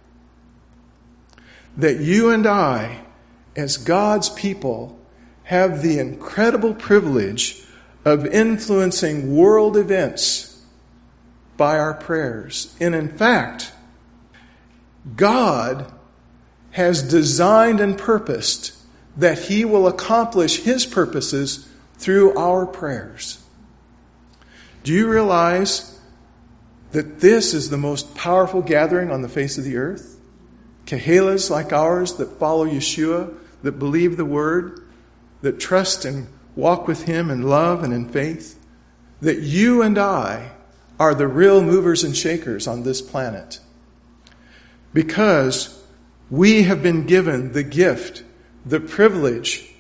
That 1.77 1.99
you 1.99 2.31
and 2.31 2.47
I, 2.47 3.01
as 3.57 3.77
God's 3.77 4.29
people, 4.29 5.01
have 5.45 5.83
the 5.83 5.99
incredible 5.99 6.75
privilege 6.75 7.65
of 8.05 8.27
influencing 8.27 9.35
world 9.35 9.77
events 9.77 10.63
by 11.57 11.79
our 11.79 11.95
prayers. 11.95 12.75
And 12.81 12.95
in 12.95 13.09
fact, 13.09 13.73
God 15.17 15.93
has 16.73 17.03
designed 17.03 17.81
and 17.81 17.99
purposed 17.99 18.75
that 19.17 19.39
He 19.39 19.65
will 19.65 19.87
accomplish 19.87 20.63
His 20.63 20.87
purposes 20.87 21.69
through 21.99 22.37
our 22.37 22.67
prayers. 22.67 23.43
Do 24.83 24.93
you 24.93 25.09
realize 25.09 26.01
that 26.93 27.21
this 27.21 27.55
is 27.55 27.71
the 27.71 27.77
most 27.77 28.15
powerful 28.15 28.63
gathering 28.63 29.11
on 29.11 29.23
the 29.23 29.29
face 29.29 29.59
of 29.59 29.65
the 29.65 29.77
earth? 29.77 30.19
Kehilahs 30.87 31.51
like 31.51 31.73
ours 31.73 32.15
that 32.15 32.39
follow 32.39 32.67
Yeshua, 32.67 33.37
that 33.63 33.79
believe 33.79 34.17
the 34.17 34.25
word, 34.25 34.82
that 35.43 35.61
trust 35.61 36.05
and 36.05 36.29
walk 36.57 36.89
with 36.89 37.05
Him 37.05 37.31
in 37.31 37.43
love 37.43 37.83
and 37.83 37.93
in 37.93 38.09
faith, 38.09 38.59
that 39.21 39.41
you 39.41 39.83
and 39.83 39.99
I 39.99 40.53
are 40.99 41.15
the 41.15 41.29
real 41.29 41.63
movers 41.63 42.05
and 42.05 42.17
shakers 42.17 42.67
on 42.67 42.83
this 42.83 43.03
planet. 43.03 43.61
Because 44.95 45.83
we 46.31 46.63
have 46.63 46.83
been 46.83 47.07
given 47.07 47.53
the 47.53 47.63
gift, 47.63 48.25
the 48.65 48.81
privilege 48.81 49.73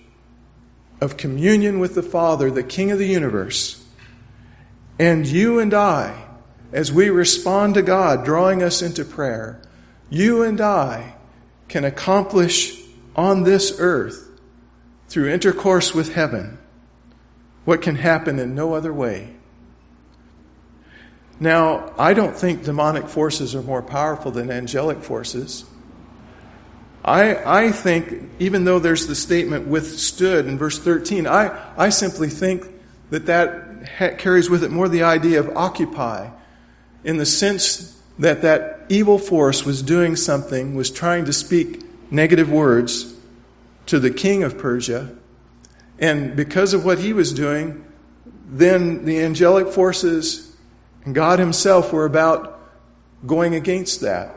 of 1.01 1.17
communion 1.17 1.79
with 1.81 1.95
the 1.95 2.03
Father, 2.03 2.51
the 2.51 2.63
King 2.63 2.91
of 2.91 2.99
the 2.99 3.09
universe. 3.09 3.85
And 4.99 5.27
you 5.27 5.59
and 5.59 5.75
I, 5.75 6.27
as 6.73 6.93
we 6.93 7.11
respond 7.11 7.75
to 7.75 7.83
God, 7.83 8.25
drawing 8.25 8.63
us 8.63 8.83
into 8.83 9.05
prayer, 9.05 9.61
you 10.11 10.43
and 10.43 10.61
I 10.61 11.15
can 11.69 11.85
accomplish 11.85 12.79
on 13.17 13.43
this 13.43 13.77
earth 13.79 14.29
through 15.13 15.29
intercourse 15.29 15.95
with 15.95 16.15
heaven 16.15 16.57
what 17.67 17.83
can 17.83 17.97
happen 17.97 18.39
in 18.39 18.55
no 18.55 18.73
other 18.73 18.91
way. 18.91 19.29
Now, 21.39 21.93
I 21.99 22.15
don't 22.15 22.35
think 22.35 22.65
demonic 22.65 23.09
forces 23.09 23.55
are 23.55 23.61
more 23.61 23.83
powerful 23.83 24.31
than 24.31 24.51
angelic 24.51 25.03
forces. 25.03 25.67
I, 27.05 27.67
I 27.67 27.73
think, 27.73 28.31
even 28.39 28.65
though 28.65 28.79
there's 28.79 29.07
the 29.07 29.15
statement 29.15 29.67
withstood 29.67 30.47
in 30.47 30.57
verse 30.57 30.79
13, 30.79 31.27
I, 31.27 31.75
I 31.77 31.91
simply 31.91 32.31
think 32.31 32.67
that 33.11 33.27
that 33.27 33.87
ha- 33.99 34.17
carries 34.17 34.49
with 34.49 34.65
it 34.65 34.71
more 34.71 34.89
the 34.89 35.03
idea 35.03 35.41
of 35.41 35.55
occupy, 35.55 36.31
in 37.05 37.19
the 37.19 37.27
sense 37.27 38.01
that 38.19 38.41
that 38.43 38.87
evil 38.89 39.19
force 39.19 39.63
was 39.63 39.83
doing 39.83 40.17
something, 40.17 40.75
was 40.75 40.91
trying 40.91 41.27
to 41.27 41.35
speak 41.35 41.85
negative 42.11 42.51
words, 42.51 43.12
to 43.87 43.99
the 43.99 44.11
king 44.11 44.43
of 44.43 44.59
Persia. 44.59 45.17
And 45.99 46.35
because 46.37 46.75
of 46.75 46.85
what 46.85 46.99
he 46.99 47.13
was 47.13 47.33
doing, 47.33 47.85
then 48.49 49.05
the 49.05 49.21
angelic 49.21 49.69
forces 49.69 50.57
and 51.05 51.15
God 51.15 51.39
himself 51.39 51.93
were 51.93 52.05
about 52.05 52.61
going 53.27 53.55
against 53.55 54.01
that. 54.01 54.35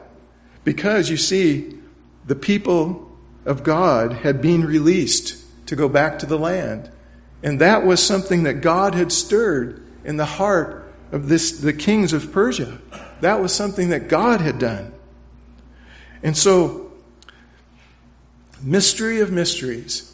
Because 0.63 1.10
you 1.10 1.17
see, 1.17 1.77
the 2.25 2.36
people 2.36 3.12
of 3.45 3.63
God 3.63 4.13
had 4.13 4.41
been 4.41 4.65
released 4.65 5.43
to 5.67 5.75
go 5.75 5.88
back 5.88 6.19
to 6.19 6.25
the 6.25 6.39
land. 6.39 6.91
And 7.43 7.62
that 7.62 7.86
was 7.86 8.01
something 8.01 8.43
that 8.43 8.62
God 8.62 8.95
had 8.95 9.12
stirred 9.12 9.86
in 10.03 10.17
the 10.17 10.25
heart 10.25 10.91
of 11.12 11.27
this, 11.27 11.51
the 11.60 11.73
kings 11.73 12.13
of 12.13 12.31
Persia. 12.31 12.79
That 13.21 13.41
was 13.41 13.53
something 13.53 13.89
that 13.89 14.08
God 14.08 14.41
had 14.41 14.58
done. 14.58 14.93
And 16.23 16.36
so 16.36 16.85
mystery 18.65 19.21
of 19.21 19.32
mysteries. 19.32 20.13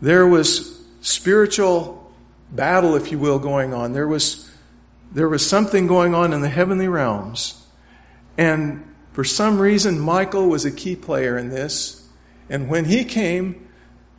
There 0.00 0.26
was 0.26 0.80
spiritual 1.00 2.12
battle, 2.52 2.94
if 2.94 3.10
you 3.10 3.18
will, 3.18 3.38
going 3.38 3.72
on. 3.72 3.92
There 3.92 4.06
was, 4.06 4.50
there 5.12 5.28
was 5.28 5.44
something 5.46 5.86
going 5.86 6.14
on 6.14 6.32
in 6.32 6.42
the 6.42 6.48
heavenly 6.48 6.88
realms. 6.88 7.66
And 8.36 8.94
for 9.12 9.24
some 9.24 9.58
reason, 9.58 9.98
Michael 9.98 10.48
was 10.48 10.64
a 10.64 10.70
key 10.70 10.96
player 10.96 11.36
in 11.36 11.48
this. 11.48 12.06
And 12.48 12.68
when 12.68 12.84
he 12.84 13.04
came, 13.04 13.68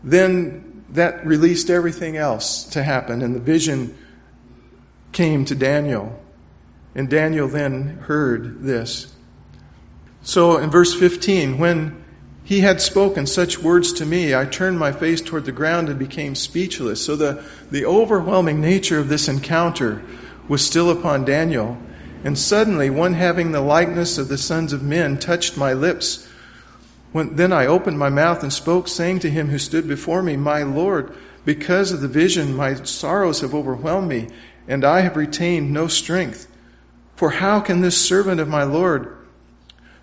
then 0.03 0.84
that 0.89 1.25
released 1.25 1.69
everything 1.69 2.17
else 2.17 2.63
to 2.65 2.84
happen. 2.84 3.21
And 3.21 3.36
the 3.36 3.39
vision 3.39 3.97
came 5.12 5.45
to 5.45 5.55
Daniel. 5.55 6.19
And 6.95 7.10
Daniel 7.10 7.47
then 7.47 7.99
heard 8.03 8.63
this. 8.63 9.13
So 10.23 10.57
in 10.57 10.69
verse 10.69 10.93
15, 10.93 11.57
when 11.57 12.00
he 12.51 12.59
had 12.59 12.81
spoken 12.81 13.25
such 13.25 13.59
words 13.59 13.93
to 13.93 14.05
me. 14.05 14.35
I 14.35 14.43
turned 14.43 14.77
my 14.77 14.91
face 14.91 15.21
toward 15.21 15.45
the 15.45 15.53
ground 15.53 15.87
and 15.87 15.97
became 15.97 16.35
speechless. 16.35 17.05
So 17.05 17.15
the, 17.15 17.45
the 17.71 17.85
overwhelming 17.85 18.59
nature 18.59 18.99
of 18.99 19.07
this 19.07 19.29
encounter 19.29 20.03
was 20.49 20.61
still 20.61 20.89
upon 20.89 21.23
Daniel. 21.23 21.77
And 22.25 22.37
suddenly, 22.37 22.89
one 22.89 23.13
having 23.13 23.53
the 23.53 23.61
likeness 23.61 24.17
of 24.17 24.27
the 24.27 24.37
sons 24.37 24.73
of 24.73 24.83
men 24.83 25.17
touched 25.17 25.55
my 25.55 25.71
lips. 25.71 26.27
When, 27.13 27.37
then 27.37 27.53
I 27.53 27.67
opened 27.67 27.97
my 27.97 28.09
mouth 28.09 28.43
and 28.43 28.51
spoke, 28.51 28.89
saying 28.89 29.19
to 29.19 29.29
him 29.29 29.47
who 29.47 29.57
stood 29.57 29.87
before 29.87 30.21
me, 30.21 30.35
My 30.35 30.61
Lord, 30.63 31.15
because 31.45 31.93
of 31.93 32.01
the 32.01 32.09
vision, 32.09 32.53
my 32.53 32.73
sorrows 32.83 33.39
have 33.39 33.55
overwhelmed 33.55 34.09
me, 34.09 34.27
and 34.67 34.83
I 34.83 34.99
have 34.99 35.15
retained 35.15 35.71
no 35.71 35.87
strength. 35.87 36.47
For 37.15 37.29
how 37.29 37.61
can 37.61 37.79
this 37.79 38.05
servant 38.05 38.41
of 38.41 38.49
my 38.49 38.63
Lord 38.63 39.17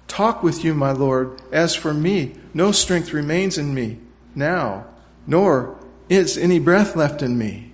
talk 0.08 0.42
with 0.42 0.64
you, 0.64 0.74
my 0.74 0.90
Lord. 0.92 1.40
As 1.52 1.74
for 1.74 1.94
me, 1.94 2.34
no 2.52 2.72
strength 2.72 3.12
remains 3.12 3.56
in 3.56 3.72
me 3.72 4.00
now, 4.34 4.86
nor 5.26 5.78
is 6.08 6.36
any 6.36 6.58
breath 6.58 6.96
left 6.96 7.22
in 7.22 7.38
me. 7.38 7.72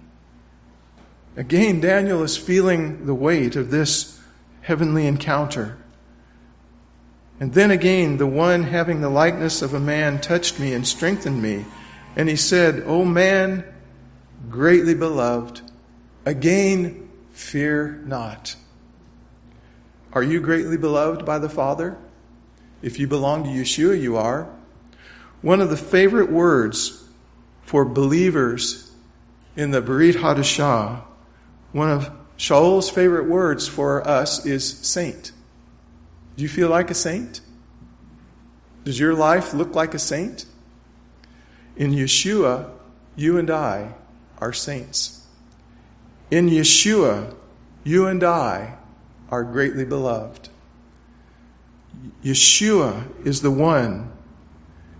Again, 1.36 1.80
Daniel 1.80 2.22
is 2.22 2.36
feeling 2.36 3.06
the 3.06 3.14
weight 3.14 3.56
of 3.56 3.70
this 3.70 4.20
heavenly 4.62 5.06
encounter. 5.06 5.78
And 7.40 7.52
then 7.52 7.70
again, 7.70 8.18
the 8.18 8.26
one 8.26 8.64
having 8.64 9.00
the 9.00 9.08
likeness 9.08 9.60
of 9.60 9.74
a 9.74 9.80
man 9.80 10.20
touched 10.20 10.60
me 10.60 10.72
and 10.72 10.86
strengthened 10.86 11.42
me. 11.42 11.64
And 12.16 12.28
he 12.28 12.36
said, 12.36 12.84
O 12.86 13.04
man, 13.04 13.64
greatly 14.48 14.94
beloved, 14.94 15.60
again, 16.24 17.10
fear 17.32 18.00
not. 18.06 18.54
Are 20.12 20.22
you 20.22 20.40
greatly 20.40 20.76
beloved 20.76 21.24
by 21.26 21.40
the 21.40 21.48
Father? 21.48 21.98
If 22.84 22.98
you 22.98 23.06
belong 23.06 23.44
to 23.44 23.48
Yeshua, 23.48 23.98
you 23.98 24.18
are. 24.18 24.46
One 25.40 25.62
of 25.62 25.70
the 25.70 25.76
favorite 25.76 26.30
words 26.30 27.08
for 27.62 27.82
believers 27.86 28.92
in 29.56 29.70
the 29.70 29.80
Berit 29.80 30.16
Hadashah, 30.16 31.02
one 31.72 31.90
of 31.90 32.10
Shaul's 32.36 32.90
favorite 32.90 33.26
words 33.26 33.66
for 33.66 34.06
us 34.06 34.44
is 34.44 34.68
saint. 34.86 35.32
Do 36.36 36.42
you 36.42 36.48
feel 36.50 36.68
like 36.68 36.90
a 36.90 36.94
saint? 36.94 37.40
Does 38.84 39.00
your 39.00 39.14
life 39.14 39.54
look 39.54 39.74
like 39.74 39.94
a 39.94 39.98
saint? 39.98 40.44
In 41.76 41.92
Yeshua, 41.92 42.68
you 43.16 43.38
and 43.38 43.50
I 43.50 43.94
are 44.42 44.52
saints. 44.52 45.26
In 46.30 46.50
Yeshua, 46.50 47.34
you 47.82 48.06
and 48.06 48.22
I 48.22 48.76
are 49.30 49.42
greatly 49.42 49.86
beloved. 49.86 50.50
Yeshua 52.22 53.04
is 53.26 53.42
the 53.42 53.50
one 53.50 54.10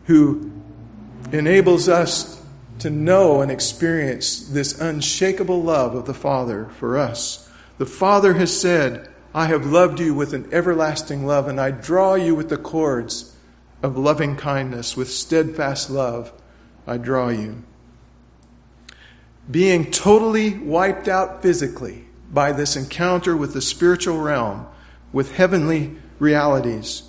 who 0.06 0.50
enables 1.32 1.88
us 1.88 2.42
to 2.80 2.90
know 2.90 3.40
and 3.40 3.50
experience 3.50 4.40
this 4.48 4.78
unshakable 4.80 5.62
love 5.62 5.94
of 5.94 6.06
the 6.06 6.14
Father 6.14 6.66
for 6.78 6.98
us. 6.98 7.48
The 7.78 7.86
Father 7.86 8.34
has 8.34 8.58
said, 8.58 9.08
I 9.32 9.46
have 9.46 9.66
loved 9.66 10.00
you 10.00 10.14
with 10.14 10.32
an 10.32 10.48
everlasting 10.52 11.26
love, 11.26 11.48
and 11.48 11.60
I 11.60 11.70
draw 11.70 12.14
you 12.14 12.34
with 12.34 12.50
the 12.50 12.56
cords 12.56 13.34
of 13.82 13.98
loving 13.98 14.36
kindness, 14.36 14.96
with 14.96 15.10
steadfast 15.10 15.90
love, 15.90 16.32
I 16.86 16.98
draw 16.98 17.28
you. 17.28 17.62
Being 19.50 19.90
totally 19.90 20.58
wiped 20.58 21.08
out 21.08 21.42
physically 21.42 22.06
by 22.32 22.52
this 22.52 22.76
encounter 22.76 23.36
with 23.36 23.52
the 23.52 23.60
spiritual 23.60 24.18
realm, 24.20 24.66
with 25.12 25.36
heavenly 25.36 25.96
realities. 26.18 27.02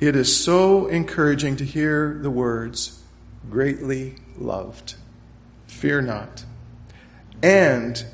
It 0.00 0.16
is 0.16 0.36
so 0.36 0.86
encouraging 0.86 1.56
to 1.56 1.64
hear 1.64 2.18
the 2.20 2.30
words, 2.30 3.02
greatly 3.50 4.16
loved. 4.36 4.94
Fear 5.66 6.02
not. 6.02 6.44
And 7.42 8.04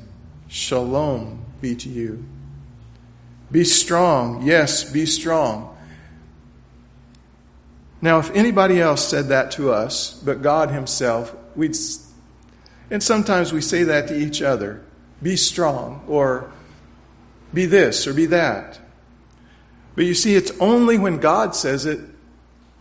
shalom 0.47 1.45
be 1.61 1.75
to 1.75 1.89
you. 1.89 2.25
Be 3.51 3.63
strong. 3.63 4.43
Yes, 4.43 4.89
be 4.89 5.05
strong. 5.05 5.75
Now, 8.01 8.19
if 8.19 8.31
anybody 8.31 8.81
else 8.81 9.07
said 9.07 9.27
that 9.27 9.51
to 9.51 9.71
us, 9.71 10.19
but 10.25 10.41
God 10.41 10.71
Himself, 10.71 11.35
we'd, 11.55 11.75
and 12.89 13.03
sometimes 13.03 13.53
we 13.53 13.61
say 13.61 13.83
that 13.83 14.07
to 14.07 14.17
each 14.17 14.41
other 14.41 14.83
be 15.21 15.35
strong, 15.35 16.03
or 16.07 16.51
be 17.53 17.65
this, 17.65 18.07
or 18.07 18.13
be 18.13 18.25
that. 18.27 18.79
But 19.95 20.05
you 20.05 20.13
see, 20.13 20.35
it's 20.35 20.51
only 20.59 20.97
when 20.97 21.17
God 21.17 21.55
says 21.55 21.85
it 21.85 21.99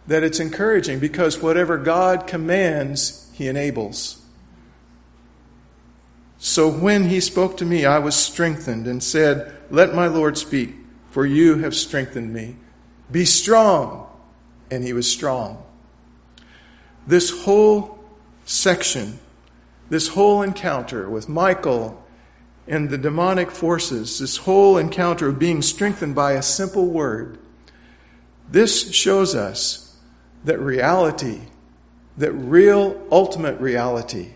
that 0.06 0.22
it's 0.22 0.40
encouraging 0.40 0.98
because 1.00 1.38
whatever 1.38 1.76
God 1.76 2.26
commands, 2.26 3.30
He 3.32 3.48
enables. 3.48 4.22
So 6.38 6.68
when 6.68 7.04
He 7.04 7.20
spoke 7.20 7.56
to 7.58 7.64
me, 7.64 7.84
I 7.84 7.98
was 7.98 8.14
strengthened 8.14 8.86
and 8.86 9.02
said, 9.02 9.56
Let 9.70 9.94
my 9.94 10.06
Lord 10.06 10.38
speak, 10.38 10.74
for 11.10 11.26
you 11.26 11.58
have 11.58 11.74
strengthened 11.74 12.32
me. 12.32 12.56
Be 13.10 13.24
strong 13.24 14.06
and 14.70 14.84
he 14.84 14.92
was 14.92 15.10
strong. 15.10 15.62
This 17.06 17.30
whole 17.44 17.98
section, 18.44 19.18
this 19.88 20.08
whole 20.08 20.42
encounter 20.42 21.08
with 21.08 21.28
Michael 21.28 22.02
and 22.66 22.90
the 22.90 22.98
demonic 22.98 23.50
forces, 23.50 24.18
this 24.18 24.38
whole 24.38 24.76
encounter 24.78 25.28
of 25.28 25.38
being 25.38 25.62
strengthened 25.62 26.14
by 26.14 26.32
a 26.32 26.42
simple 26.42 26.86
word, 26.86 27.38
this 28.50 28.92
shows 28.92 29.34
us 29.34 29.96
that 30.44 30.58
reality, 30.58 31.40
that 32.16 32.32
real 32.32 33.00
ultimate 33.10 33.60
reality, 33.60 34.32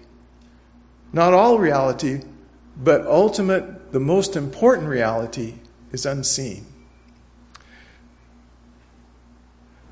not 1.12 1.32
all 1.32 1.58
reality, 1.58 2.22
but 2.76 3.06
ultimate, 3.06 3.92
the 3.92 4.00
most 4.00 4.36
important 4.36 4.88
reality 4.88 5.54
is 5.92 6.06
unseen. 6.06 6.66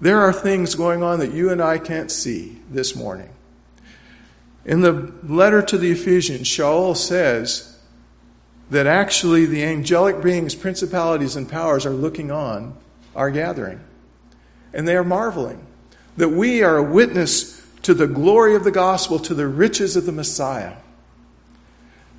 There 0.00 0.20
are 0.20 0.32
things 0.32 0.74
going 0.74 1.04
on 1.04 1.20
that 1.20 1.32
you 1.32 1.50
and 1.50 1.62
I 1.62 1.78
can't 1.78 2.10
see 2.10 2.60
this 2.68 2.96
morning. 2.96 3.30
In 4.64 4.80
the 4.80 5.12
letter 5.22 5.62
to 5.62 5.78
the 5.78 5.92
Ephesians, 5.92 6.48
Shaul 6.48 6.96
says 6.96 7.71
that 8.70 8.86
actually 8.86 9.46
the 9.46 9.64
angelic 9.64 10.22
beings, 10.22 10.54
principalities, 10.54 11.36
and 11.36 11.48
powers 11.48 11.84
are 11.84 11.90
looking 11.90 12.30
on 12.30 12.74
our 13.14 13.30
gathering. 13.30 13.80
And 14.72 14.88
they 14.88 14.96
are 14.96 15.04
marveling 15.04 15.66
that 16.16 16.30
we 16.30 16.62
are 16.62 16.76
a 16.76 16.82
witness 16.82 17.60
to 17.82 17.94
the 17.94 18.06
glory 18.06 18.54
of 18.54 18.64
the 18.64 18.70
gospel, 18.70 19.18
to 19.18 19.34
the 19.34 19.46
riches 19.46 19.96
of 19.96 20.06
the 20.06 20.12
Messiah. 20.12 20.74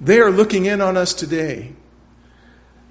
They 0.02 0.20
are 0.20 0.32
looking 0.32 0.66
in 0.66 0.82
on 0.82 0.98
us 0.98 1.14
today. 1.14 1.74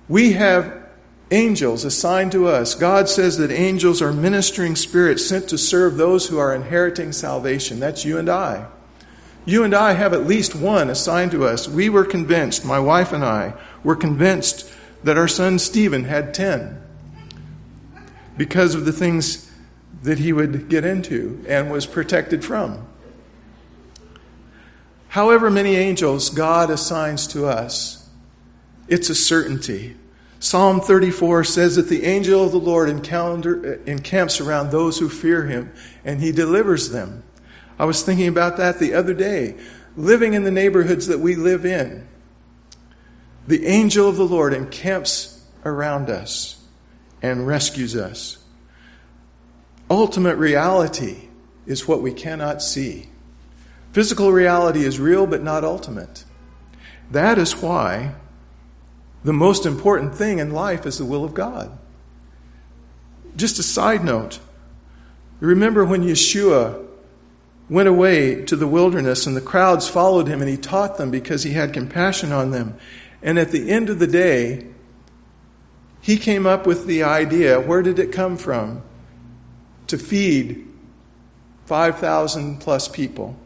We 0.08 0.32
have 0.32 0.82
angels 1.30 1.84
assigned 1.84 2.32
to 2.32 2.46
us. 2.48 2.74
God 2.74 3.08
says 3.08 3.38
that 3.38 3.50
angels 3.50 4.02
are 4.02 4.12
ministering 4.12 4.76
spirits 4.76 5.26
sent 5.26 5.48
to 5.48 5.58
serve 5.58 5.96
those 5.96 6.28
who 6.28 6.38
are 6.38 6.54
inheriting 6.54 7.12
salvation. 7.12 7.80
That's 7.80 8.04
you 8.04 8.18
and 8.18 8.28
I. 8.28 8.66
You 9.44 9.64
and 9.64 9.74
I 9.74 9.92
have 9.92 10.12
at 10.12 10.26
least 10.26 10.55
one 10.55 10.88
assigned 10.88 11.33
to 11.33 11.46
us. 11.46 11.68
We 11.68 11.88
were 11.88 12.05
convinced, 12.05 12.64
my 12.64 12.78
wife 12.78 13.12
and 13.12 13.24
I 13.24 13.55
were 13.83 13.96
convinced 13.96 14.70
that 15.05 15.18
our 15.18 15.28
son 15.28 15.59
Stephen 15.59 16.05
had 16.05 16.33
10 16.33 16.81
because 18.37 18.74
of 18.74 18.85
the 18.85 18.92
things 18.92 19.50
that 20.02 20.18
he 20.18 20.33
would 20.33 20.68
get 20.68 20.85
into 20.85 21.44
and 21.48 21.70
was 21.70 21.87
protected 21.87 22.44
from. 22.44 22.87
However 25.09 25.50
many 25.50 25.76
angels 25.76 26.31
God 26.31 26.70
assigns 26.70 27.26
to 27.28 27.46
us, 27.46 28.09
it's 28.88 29.11
a 29.11 29.14
certainty 29.14 29.96
Psalm 30.42 30.81
34 30.81 31.44
says 31.44 31.76
that 31.76 31.88
the 31.88 32.05
angel 32.05 32.44
of 32.44 32.50
the 32.50 32.59
Lord 32.59 32.88
encamps 32.88 34.40
around 34.40 34.70
those 34.72 34.98
who 34.98 35.09
fear 35.09 35.44
him 35.46 35.72
and 36.05 36.20
he 36.20 36.33
delivers 36.33 36.90
them. 36.90 37.22
I 37.82 37.84
was 37.84 38.04
thinking 38.04 38.28
about 38.28 38.58
that 38.58 38.78
the 38.78 38.94
other 38.94 39.12
day. 39.12 39.56
Living 39.96 40.34
in 40.34 40.44
the 40.44 40.52
neighborhoods 40.52 41.08
that 41.08 41.18
we 41.18 41.34
live 41.34 41.66
in, 41.66 42.06
the 43.48 43.66
angel 43.66 44.08
of 44.08 44.14
the 44.14 44.24
Lord 44.24 44.54
encamps 44.54 45.44
around 45.64 46.08
us 46.08 46.64
and 47.22 47.44
rescues 47.44 47.96
us. 47.96 48.38
Ultimate 49.90 50.36
reality 50.36 51.28
is 51.66 51.88
what 51.88 52.02
we 52.02 52.12
cannot 52.12 52.62
see. 52.62 53.08
Physical 53.90 54.30
reality 54.30 54.84
is 54.84 55.00
real 55.00 55.26
but 55.26 55.42
not 55.42 55.64
ultimate. 55.64 56.24
That 57.10 57.36
is 57.36 57.56
why 57.56 58.14
the 59.24 59.32
most 59.32 59.66
important 59.66 60.14
thing 60.14 60.38
in 60.38 60.52
life 60.52 60.86
is 60.86 60.98
the 60.98 61.04
will 61.04 61.24
of 61.24 61.34
God. 61.34 61.76
Just 63.34 63.58
a 63.58 63.64
side 63.64 64.04
note 64.04 64.38
remember 65.40 65.84
when 65.84 66.04
Yeshua 66.04 66.81
went 67.72 67.88
away 67.88 68.44
to 68.44 68.54
the 68.54 68.66
wilderness 68.66 69.26
and 69.26 69.35
the 69.35 69.40
crowds 69.40 69.88
followed 69.88 70.28
him 70.28 70.40
and 70.42 70.50
he 70.50 70.58
taught 70.58 70.98
them 70.98 71.11
because 71.11 71.42
he 71.42 71.52
had 71.52 71.72
compassion 71.72 72.30
on 72.30 72.50
them. 72.50 72.76
And 73.22 73.38
at 73.38 73.50
the 73.50 73.70
end 73.70 73.88
of 73.88 73.98
the 73.98 74.06
day, 74.06 74.66
he 76.02 76.18
came 76.18 76.46
up 76.46 76.66
with 76.66 76.87
the 76.87 77.02
idea 77.02 77.58
where 77.58 77.80
did 77.80 77.98
it 77.98 78.12
come 78.12 78.37
from? 78.37 78.82
To 79.87 79.96
feed 79.96 80.68
5,000 81.64 82.58
plus 82.58 82.88
people. 82.88 83.37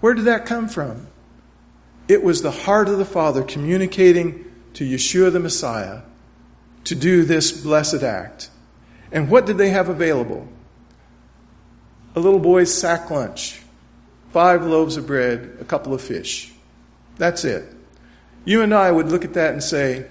Where 0.00 0.14
did 0.14 0.24
that 0.24 0.44
come 0.44 0.68
from? 0.68 1.06
It 2.08 2.24
was 2.24 2.42
the 2.42 2.50
heart 2.50 2.88
of 2.88 2.98
the 2.98 3.04
Father 3.04 3.44
communicating 3.44 4.44
to 4.74 4.84
Yeshua 4.84 5.32
the 5.32 5.38
Messiah 5.38 6.00
to 6.82 6.96
do 6.96 7.24
this 7.24 7.52
blessed 7.52 8.02
act. 8.02 8.50
And 9.12 9.30
what 9.30 9.46
did 9.46 9.56
they 9.56 9.70
have 9.70 9.88
available? 9.88 10.48
A 12.14 12.20
little 12.20 12.38
boy's 12.38 12.72
sack 12.72 13.10
lunch, 13.10 13.60
five 14.32 14.64
loaves 14.64 14.96
of 14.96 15.06
bread, 15.06 15.56
a 15.60 15.64
couple 15.64 15.92
of 15.92 16.00
fish. 16.00 16.52
That's 17.16 17.44
it. 17.44 17.72
You 18.44 18.62
and 18.62 18.74
I 18.74 18.90
would 18.90 19.08
look 19.08 19.24
at 19.24 19.34
that 19.34 19.52
and 19.52 19.62
say, 19.62 20.06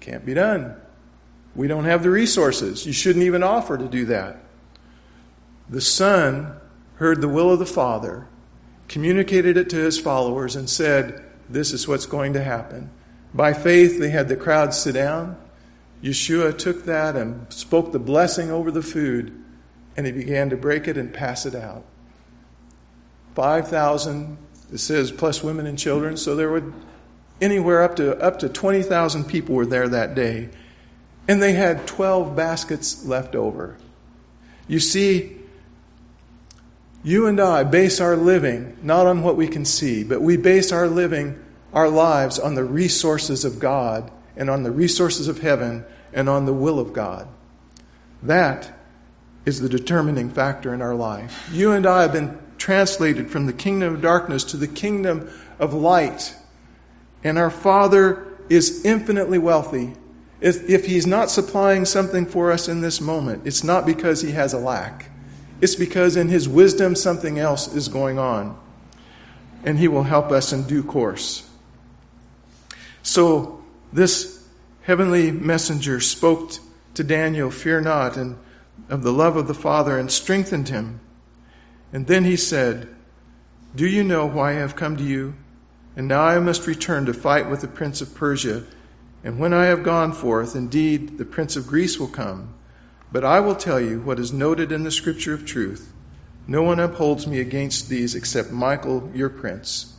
can't 0.00 0.24
be 0.24 0.34
done. 0.34 0.76
We 1.54 1.68
don't 1.68 1.84
have 1.84 2.02
the 2.02 2.10
resources. 2.10 2.86
You 2.86 2.92
shouldn't 2.92 3.24
even 3.24 3.42
offer 3.42 3.76
to 3.76 3.88
do 3.88 4.06
that. 4.06 4.38
The 5.68 5.80
Son 5.80 6.60
heard 6.96 7.20
the 7.20 7.28
will 7.28 7.50
of 7.50 7.58
the 7.58 7.66
Father, 7.66 8.28
communicated 8.88 9.56
it 9.56 9.68
to 9.70 9.76
his 9.76 9.98
followers, 9.98 10.54
and 10.54 10.70
said, 10.70 11.24
this 11.48 11.72
is 11.72 11.88
what's 11.88 12.06
going 12.06 12.32
to 12.34 12.42
happen. 12.42 12.90
By 13.34 13.52
faith, 13.52 13.98
they 13.98 14.10
had 14.10 14.28
the 14.28 14.36
crowd 14.36 14.74
sit 14.74 14.94
down. 14.94 15.36
Yeshua 16.02 16.56
took 16.56 16.84
that 16.84 17.16
and 17.16 17.52
spoke 17.52 17.92
the 17.92 17.98
blessing 17.98 18.50
over 18.50 18.70
the 18.70 18.82
food, 18.82 19.42
and 19.96 20.06
he 20.06 20.12
began 20.12 20.50
to 20.50 20.56
break 20.56 20.86
it 20.86 20.96
and 20.96 21.12
pass 21.12 21.46
it 21.46 21.54
out. 21.54 21.84
5,000, 23.34 24.38
it 24.72 24.78
says, 24.78 25.10
plus 25.10 25.42
women 25.42 25.66
and 25.66 25.78
children, 25.78 26.16
so 26.16 26.34
there 26.34 26.50
would 26.50 26.72
anywhere 27.40 27.82
up 27.82 27.96
to 27.96 28.16
up 28.18 28.38
to 28.38 28.48
20,000 28.48 29.24
people 29.24 29.54
were 29.54 29.66
there 29.66 29.88
that 29.88 30.14
day. 30.14 30.48
And 31.28 31.42
they 31.42 31.52
had 31.52 31.86
12 31.86 32.36
baskets 32.36 33.04
left 33.04 33.34
over. 33.34 33.76
You 34.68 34.80
see, 34.80 35.36
you 37.02 37.26
and 37.26 37.40
I 37.40 37.64
base 37.64 38.00
our 38.00 38.16
living 38.16 38.76
not 38.82 39.06
on 39.06 39.22
what 39.22 39.36
we 39.36 39.48
can 39.48 39.64
see, 39.64 40.02
but 40.02 40.22
we 40.22 40.36
base 40.36 40.72
our 40.72 40.88
living, 40.88 41.42
our 41.72 41.88
lives 41.88 42.38
on 42.38 42.54
the 42.54 42.64
resources 42.64 43.44
of 43.44 43.58
God 43.58 44.10
and 44.36 44.48
on 44.48 44.62
the 44.62 44.70
resources 44.70 45.28
of 45.28 45.40
heaven 45.40 45.84
and 46.12 46.28
on 46.28 46.46
the 46.46 46.52
will 46.52 46.78
of 46.78 46.92
God. 46.92 47.28
That 48.22 48.75
is 49.46 49.60
the 49.60 49.68
determining 49.68 50.28
factor 50.28 50.74
in 50.74 50.82
our 50.82 50.94
life. 50.94 51.48
You 51.52 51.72
and 51.72 51.86
I 51.86 52.02
have 52.02 52.12
been 52.12 52.36
translated 52.58 53.30
from 53.30 53.46
the 53.46 53.52
kingdom 53.52 53.94
of 53.94 54.02
darkness 54.02 54.42
to 54.44 54.56
the 54.56 54.66
kingdom 54.66 55.30
of 55.58 55.72
light. 55.72 56.34
And 57.22 57.38
our 57.38 57.50
Father 57.50 58.26
is 58.48 58.84
infinitely 58.84 59.38
wealthy. 59.38 59.94
If, 60.40 60.68
if 60.68 60.86
He's 60.86 61.06
not 61.06 61.30
supplying 61.30 61.84
something 61.84 62.26
for 62.26 62.50
us 62.50 62.68
in 62.68 62.80
this 62.80 63.00
moment, 63.00 63.46
it's 63.46 63.64
not 63.64 63.86
because 63.86 64.20
He 64.20 64.32
has 64.32 64.52
a 64.52 64.58
lack. 64.58 65.10
It's 65.60 65.76
because 65.76 66.16
in 66.16 66.28
His 66.28 66.48
wisdom 66.48 66.94
something 66.94 67.38
else 67.38 67.72
is 67.72 67.88
going 67.88 68.18
on. 68.18 68.58
And 69.64 69.78
He 69.78 69.88
will 69.88 70.02
help 70.02 70.30
us 70.30 70.52
in 70.52 70.64
due 70.64 70.82
course. 70.82 71.48
So, 73.02 73.64
this 73.92 74.44
heavenly 74.82 75.30
messenger 75.30 76.00
spoke 76.00 76.52
to 76.94 77.04
Daniel, 77.04 77.50
Fear 77.50 77.82
not, 77.82 78.16
and 78.16 78.36
of 78.88 79.02
the 79.02 79.12
love 79.12 79.36
of 79.36 79.48
the 79.48 79.54
Father, 79.54 79.98
and 79.98 80.10
strengthened 80.10 80.68
him. 80.68 81.00
And 81.92 82.06
then 82.06 82.24
he 82.24 82.36
said, 82.36 82.88
Do 83.74 83.86
you 83.86 84.04
know 84.04 84.26
why 84.26 84.50
I 84.50 84.54
have 84.54 84.76
come 84.76 84.96
to 84.96 85.04
you? 85.04 85.34
And 85.96 86.06
now 86.06 86.22
I 86.22 86.38
must 86.38 86.66
return 86.66 87.06
to 87.06 87.14
fight 87.14 87.48
with 87.48 87.62
the 87.62 87.68
prince 87.68 88.00
of 88.00 88.14
Persia. 88.14 88.64
And 89.24 89.38
when 89.38 89.54
I 89.54 89.64
have 89.64 89.82
gone 89.82 90.12
forth, 90.12 90.54
indeed, 90.54 91.18
the 91.18 91.24
prince 91.24 91.56
of 91.56 91.66
Greece 91.66 91.98
will 91.98 92.08
come. 92.08 92.54
But 93.10 93.24
I 93.24 93.40
will 93.40 93.54
tell 93.54 93.80
you 93.80 94.00
what 94.00 94.18
is 94.18 94.32
noted 94.32 94.70
in 94.70 94.84
the 94.84 94.90
scripture 94.90 95.32
of 95.32 95.46
truth. 95.46 95.92
No 96.46 96.62
one 96.62 96.78
upholds 96.78 97.26
me 97.26 97.40
against 97.40 97.88
these 97.88 98.14
except 98.14 98.52
Michael, 98.52 99.10
your 99.14 99.30
prince. 99.30 99.94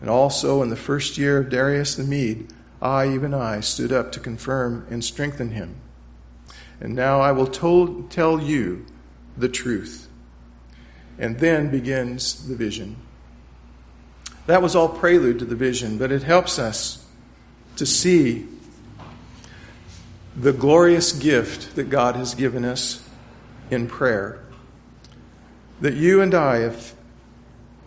And 0.00 0.08
also 0.08 0.62
in 0.62 0.70
the 0.70 0.76
first 0.76 1.18
year 1.18 1.38
of 1.38 1.50
Darius 1.50 1.94
the 1.94 2.04
Mede, 2.04 2.48
I, 2.80 3.12
even 3.12 3.34
I, 3.34 3.60
stood 3.60 3.92
up 3.92 4.10
to 4.12 4.20
confirm 4.20 4.86
and 4.90 5.04
strengthen 5.04 5.50
him. 5.50 5.76
And 6.80 6.94
now 6.94 7.20
I 7.20 7.32
will 7.32 7.46
told, 7.46 8.10
tell 8.10 8.40
you 8.40 8.86
the 9.36 9.48
truth. 9.48 10.08
And 11.18 11.38
then 11.38 11.70
begins 11.70 12.48
the 12.48 12.56
vision. 12.56 12.96
That 14.46 14.62
was 14.62 14.74
all 14.74 14.88
prelude 14.88 15.38
to 15.40 15.44
the 15.44 15.54
vision, 15.54 15.98
but 15.98 16.10
it 16.10 16.22
helps 16.22 16.58
us 16.58 17.06
to 17.76 17.84
see 17.84 18.48
the 20.34 20.52
glorious 20.52 21.12
gift 21.12 21.76
that 21.76 21.90
God 21.90 22.16
has 22.16 22.34
given 22.34 22.64
us 22.64 23.06
in 23.70 23.86
prayer. 23.86 24.42
That 25.80 25.94
you 25.94 26.22
and 26.22 26.34
I 26.34 26.72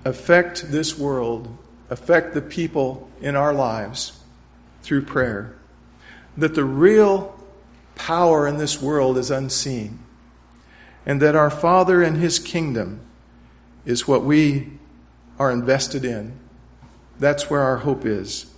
affect 0.06 0.72
this 0.72 0.98
world, 0.98 1.58
affect 1.90 2.34
the 2.34 2.42
people 2.42 3.10
in 3.22 3.36
our 3.36 3.54
lives 3.54 4.20
through 4.84 5.06
prayer. 5.06 5.56
That 6.38 6.56
the 6.56 6.66
real 6.66 7.43
power 7.96 8.48
in 8.48 8.58
this 8.58 8.82
world 8.82 9.18
is 9.18 9.32
unseen. 9.32 10.00
And 11.06 11.22
that 11.22 11.36
our 11.36 11.50
Father 11.50 12.02
and 12.02 12.18
His 12.18 12.40
kingdom 12.40 13.02
is 13.86 14.08
what 14.08 14.24
we 14.24 14.72
are 15.38 15.52
invested 15.52 16.06
in. 16.06 16.40
That's 17.20 17.50
where 17.50 17.62
our 17.62 17.78
hope 17.78 18.06
is. 18.06 18.54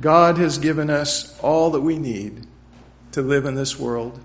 God 0.00 0.38
has 0.38 0.58
given 0.58 0.90
us 0.90 1.38
all 1.40 1.70
that 1.70 1.80
we 1.80 1.98
need 1.98 2.46
to 3.12 3.22
live 3.22 3.44
in 3.44 3.54
this 3.54 3.78
world. 3.78 4.20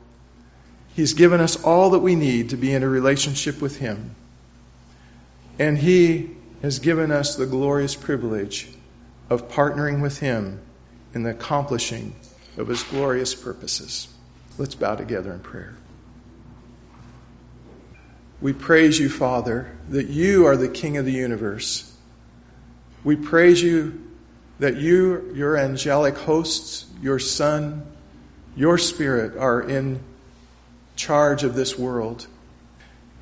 He's 0.94 1.14
given 1.14 1.40
us 1.40 1.62
all 1.64 1.90
that 1.92 2.00
we 2.00 2.16
need 2.16 2.50
to 2.50 2.58
be 2.58 2.74
in 2.74 2.84
a 2.84 2.90
relationship 2.90 3.62
with 3.62 3.80
Him. 3.80 4.16
And 5.58 5.78
He 5.78 6.32
has 6.62 6.80
given 6.80 7.12
us 7.12 7.36
the 7.36 7.46
glorious 7.46 7.96
privilege 7.96 8.70
of 9.30 9.50
partnering 9.50 10.02
with 10.02 10.20
Him 10.20 10.60
in 11.14 11.24
the 11.24 11.32
accomplishing 11.32 12.16
of 12.58 12.68
His 12.68 12.84
glorious 12.84 13.34
purposes. 13.36 14.08
Let's 14.58 14.76
bow 14.76 14.96
together 14.96 15.32
in 15.34 15.40
prayer. 15.40 15.76
We 18.42 18.54
praise 18.54 19.00
you, 19.00 19.10
Father, 19.10 19.72
that 19.90 20.08
you 20.08 20.46
are 20.48 20.58
the 20.58 20.68
King 20.68 20.98
of 20.98 21.06
the 21.06 21.12
universe. 21.12 21.96
We 23.04 23.16
praise 23.16 23.62
you 23.62 24.12
that 24.60 24.78
you, 24.78 25.32
your 25.34 25.58
angelic 25.58 26.18
hosts, 26.18 26.86
your 27.02 27.20
Son, 27.20 27.86
your 28.56 28.78
Spirit 28.78 29.38
are 29.38 29.62
in 29.62 30.02
charge 30.96 31.44
of 31.44 31.56
this 31.56 31.78
world. 31.78 32.28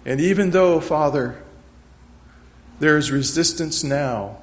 And 0.05 0.19
even 0.19 0.51
though, 0.51 0.80
Father, 0.80 1.41
there 2.80 2.97
is 2.97 3.11
resistance 3.11 3.84
now, 3.84 4.38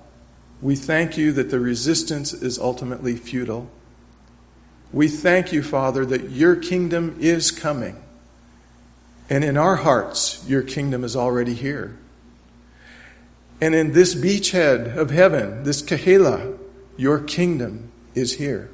we 0.62 0.76
thank 0.76 1.18
you 1.18 1.32
that 1.32 1.50
the 1.50 1.60
resistance 1.60 2.32
is 2.32 2.58
ultimately 2.58 3.16
futile. 3.16 3.70
We 4.96 5.08
thank 5.08 5.52
you, 5.52 5.62
Father, 5.62 6.06
that 6.06 6.30
your 6.30 6.56
kingdom 6.56 7.18
is 7.20 7.50
coming. 7.50 8.02
And 9.28 9.44
in 9.44 9.58
our 9.58 9.76
hearts, 9.76 10.42
your 10.48 10.62
kingdom 10.62 11.04
is 11.04 11.14
already 11.14 11.52
here. 11.52 11.98
And 13.60 13.74
in 13.74 13.92
this 13.92 14.14
beachhead 14.14 14.96
of 14.96 15.10
heaven, 15.10 15.64
this 15.64 15.82
Kehillah, 15.82 16.58
your 16.96 17.18
kingdom 17.18 17.92
is 18.14 18.38
here. 18.38 18.70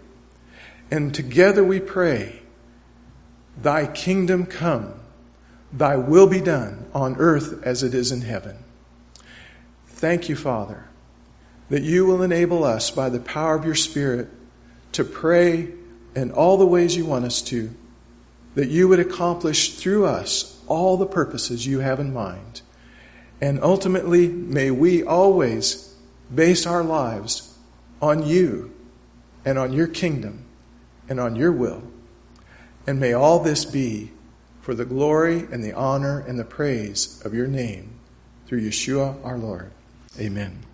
And 0.92 1.12
together 1.12 1.64
we 1.64 1.80
pray, 1.80 2.42
Thy 3.60 3.88
kingdom 3.88 4.46
come, 4.46 4.94
Thy 5.72 5.96
will 5.96 6.28
be 6.28 6.40
done 6.40 6.86
on 6.94 7.16
earth 7.16 7.60
as 7.64 7.82
it 7.82 7.94
is 7.94 8.12
in 8.12 8.20
heaven. 8.20 8.58
Thank 9.88 10.28
you, 10.28 10.36
Father, 10.36 10.84
that 11.68 11.82
you 11.82 12.06
will 12.06 12.22
enable 12.22 12.62
us 12.62 12.92
by 12.92 13.08
the 13.08 13.18
power 13.18 13.56
of 13.56 13.64
your 13.64 13.74
Spirit 13.74 14.28
to 14.92 15.02
pray 15.02 15.81
in 16.14 16.30
all 16.30 16.56
the 16.56 16.66
ways 16.66 16.96
you 16.96 17.06
want 17.06 17.24
us 17.24 17.42
to 17.42 17.74
that 18.54 18.68
you 18.68 18.88
would 18.88 19.00
accomplish 19.00 19.76
through 19.76 20.06
us 20.06 20.60
all 20.66 20.96
the 20.96 21.06
purposes 21.06 21.66
you 21.66 21.80
have 21.80 22.00
in 22.00 22.12
mind. 22.12 22.60
And 23.40 23.62
ultimately, 23.62 24.28
may 24.28 24.70
we 24.70 25.02
always 25.02 25.94
base 26.32 26.66
our 26.66 26.84
lives 26.84 27.56
on 28.00 28.26
you 28.26 28.72
and 29.44 29.58
on 29.58 29.72
your 29.72 29.86
kingdom 29.86 30.44
and 31.08 31.18
on 31.18 31.36
your 31.36 31.52
will. 31.52 31.82
And 32.86 33.00
may 33.00 33.12
all 33.12 33.40
this 33.40 33.64
be 33.64 34.12
for 34.60 34.74
the 34.74 34.84
glory 34.84 35.40
and 35.50 35.62
the 35.62 35.72
honor 35.72 36.20
and 36.20 36.38
the 36.38 36.44
praise 36.44 37.20
of 37.24 37.34
your 37.34 37.48
name 37.48 37.98
through 38.46 38.60
Yeshua 38.60 39.24
our 39.24 39.38
Lord. 39.38 39.72
Amen. 40.18 40.71